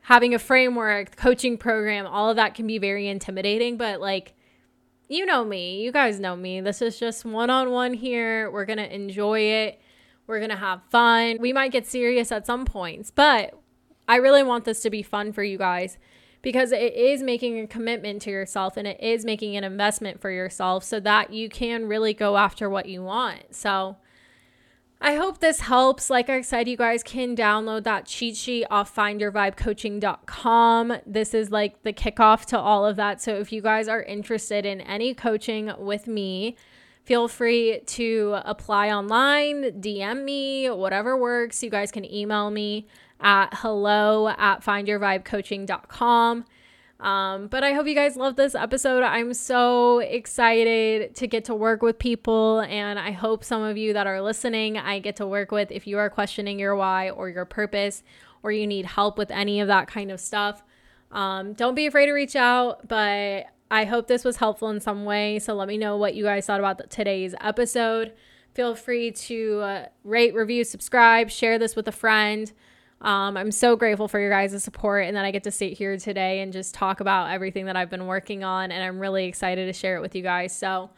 having 0.02 0.34
a 0.34 0.38
framework, 0.38 1.16
coaching 1.16 1.58
program, 1.58 2.06
all 2.06 2.30
of 2.30 2.36
that 2.36 2.54
can 2.54 2.66
be 2.66 2.78
very 2.78 3.08
intimidating, 3.08 3.76
but 3.76 4.00
like, 4.00 4.34
you 5.08 5.26
know 5.26 5.44
me, 5.44 5.82
you 5.82 5.90
guys 5.90 6.20
know 6.20 6.36
me. 6.36 6.60
This 6.60 6.80
is 6.82 6.98
just 6.98 7.24
one 7.24 7.50
on 7.50 7.70
one 7.70 7.94
here. 7.94 8.50
We're 8.50 8.64
going 8.64 8.78
to 8.78 8.94
enjoy 8.94 9.40
it. 9.40 9.80
We're 10.26 10.38
going 10.38 10.50
to 10.50 10.56
have 10.56 10.82
fun. 10.90 11.38
We 11.40 11.52
might 11.52 11.72
get 11.72 11.86
serious 11.86 12.32
at 12.32 12.46
some 12.46 12.64
points, 12.64 13.10
but 13.10 13.58
I 14.08 14.16
really 14.16 14.42
want 14.42 14.64
this 14.64 14.80
to 14.82 14.90
be 14.90 15.02
fun 15.02 15.32
for 15.32 15.42
you 15.42 15.58
guys 15.58 15.98
because 16.42 16.72
it 16.72 16.94
is 16.94 17.22
making 17.22 17.58
a 17.58 17.66
commitment 17.66 18.22
to 18.22 18.30
yourself 18.30 18.76
and 18.76 18.86
it 18.86 19.00
is 19.00 19.24
making 19.24 19.56
an 19.56 19.64
investment 19.64 20.20
for 20.20 20.30
yourself 20.30 20.84
so 20.84 21.00
that 21.00 21.32
you 21.32 21.48
can 21.48 21.86
really 21.86 22.14
go 22.14 22.36
after 22.36 22.68
what 22.68 22.86
you 22.86 23.02
want. 23.02 23.54
So, 23.54 23.96
I 25.00 25.16
hope 25.16 25.40
this 25.40 25.60
helps. 25.60 26.08
Like 26.08 26.30
I 26.30 26.40
said, 26.40 26.66
you 26.66 26.78
guys 26.78 27.02
can 27.02 27.36
download 27.36 27.84
that 27.84 28.06
cheat 28.06 28.36
sheet 28.36 28.64
off 28.70 28.94
findyourvibecoaching.com. 28.94 30.96
This 31.04 31.34
is 31.34 31.50
like 31.50 31.82
the 31.82 31.92
kickoff 31.92 32.46
to 32.46 32.58
all 32.58 32.86
of 32.86 32.96
that. 32.96 33.20
So 33.20 33.34
if 33.34 33.52
you 33.52 33.60
guys 33.60 33.86
are 33.86 34.02
interested 34.02 34.64
in 34.64 34.80
any 34.80 35.12
coaching 35.12 35.72
with 35.78 36.06
me, 36.06 36.56
Feel 37.04 37.28
free 37.28 37.80
to 37.86 38.36
apply 38.44 38.90
online, 38.90 39.80
DM 39.82 40.24
me, 40.24 40.70
whatever 40.70 41.16
works. 41.18 41.62
You 41.62 41.68
guys 41.68 41.92
can 41.92 42.10
email 42.10 42.50
me 42.50 42.86
at 43.20 43.50
hello 43.52 44.28
at 44.28 44.64
findyourvibecoaching.com. 44.64 46.44
Um, 47.00 47.48
but 47.48 47.62
I 47.62 47.72
hope 47.72 47.86
you 47.86 47.94
guys 47.94 48.16
love 48.16 48.36
this 48.36 48.54
episode. 48.54 49.02
I'm 49.02 49.34
so 49.34 49.98
excited 49.98 51.14
to 51.16 51.26
get 51.26 51.44
to 51.46 51.54
work 51.54 51.82
with 51.82 51.98
people, 51.98 52.60
and 52.60 52.98
I 52.98 53.10
hope 53.10 53.44
some 53.44 53.62
of 53.62 53.76
you 53.76 53.92
that 53.92 54.06
are 54.06 54.22
listening, 54.22 54.78
I 54.78 55.00
get 55.00 55.16
to 55.16 55.26
work 55.26 55.50
with 55.50 55.70
if 55.70 55.86
you 55.86 55.98
are 55.98 56.08
questioning 56.08 56.58
your 56.58 56.74
why 56.74 57.10
or 57.10 57.28
your 57.28 57.44
purpose, 57.44 58.02
or 58.42 58.52
you 58.52 58.66
need 58.66 58.86
help 58.86 59.18
with 59.18 59.30
any 59.30 59.60
of 59.60 59.68
that 59.68 59.88
kind 59.88 60.10
of 60.10 60.20
stuff. 60.20 60.62
Um, 61.12 61.52
don't 61.52 61.74
be 61.74 61.84
afraid 61.84 62.06
to 62.06 62.12
reach 62.12 62.36
out, 62.36 62.88
but 62.88 63.46
I 63.70 63.84
hope 63.84 64.06
this 64.06 64.24
was 64.24 64.36
helpful 64.36 64.68
in 64.68 64.80
some 64.80 65.04
way. 65.04 65.38
So 65.38 65.54
let 65.54 65.68
me 65.68 65.78
know 65.78 65.96
what 65.96 66.14
you 66.14 66.24
guys 66.24 66.46
thought 66.46 66.60
about 66.60 66.90
today's 66.90 67.34
episode. 67.40 68.12
Feel 68.54 68.74
free 68.74 69.10
to 69.10 69.60
uh, 69.60 69.86
rate, 70.04 70.34
review, 70.34 70.64
subscribe, 70.64 71.30
share 71.30 71.58
this 71.58 71.74
with 71.74 71.88
a 71.88 71.92
friend. 71.92 72.52
Um, 73.00 73.36
I'm 73.36 73.50
so 73.50 73.76
grateful 73.76 74.08
for 74.08 74.18
your 74.20 74.30
guys' 74.30 74.62
support 74.62 75.06
and 75.06 75.16
that 75.16 75.24
I 75.24 75.30
get 75.30 75.44
to 75.44 75.50
sit 75.50 75.74
here 75.74 75.98
today 75.98 76.40
and 76.40 76.52
just 76.52 76.72
talk 76.72 77.00
about 77.00 77.30
everything 77.30 77.66
that 77.66 77.76
I've 77.76 77.90
been 77.90 78.06
working 78.06 78.44
on. 78.44 78.70
And 78.70 78.82
I'm 78.82 78.98
really 78.98 79.26
excited 79.26 79.66
to 79.66 79.72
share 79.72 79.96
it 79.96 80.00
with 80.00 80.14
you 80.14 80.22
guys. 80.22 80.56
So, 80.56 80.90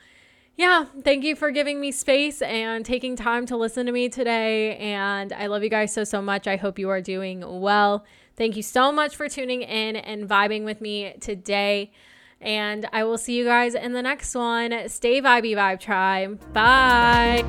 yeah, 0.57 0.85
thank 1.03 1.25
you 1.25 1.35
for 1.35 1.51
giving 1.51 1.81
me 1.81 1.93
space 1.93 2.43
and 2.43 2.85
taking 2.85 3.17
time 3.17 3.45
to 3.47 3.57
listen 3.57 3.87
to 3.87 3.93
me 3.93 4.09
today. 4.09 4.77
And 4.77 5.33
I 5.33 5.47
love 5.47 5.63
you 5.63 5.69
guys 5.71 5.93
so, 5.93 6.05
so 6.05 6.23
much. 6.23 6.47
I 6.47 6.57
hope 6.57 6.79
you 6.79 6.91
are 6.91 7.01
doing 7.01 7.43
well. 7.61 8.05
Thank 8.37 8.57
you 8.57 8.63
so 8.63 8.93
much 8.93 9.17
for 9.17 9.29
tuning 9.29 9.63
in 9.63 9.97
and 9.97 10.29
vibing 10.29 10.65
with 10.65 10.81
me 10.81 11.15
today. 11.21 11.91
And 12.41 12.89
I 12.93 13.05
will 13.05 13.19
see 13.19 13.37
you 13.37 13.45
guys 13.45 13.75
in 13.75 13.93
the 13.93 14.03
next 14.03 14.35
one. 14.35 14.89
Stay 14.89 15.21
vibey, 15.21 15.55
vibe 15.55 15.81
tribe. 15.81 16.53
Bye. 16.53 17.45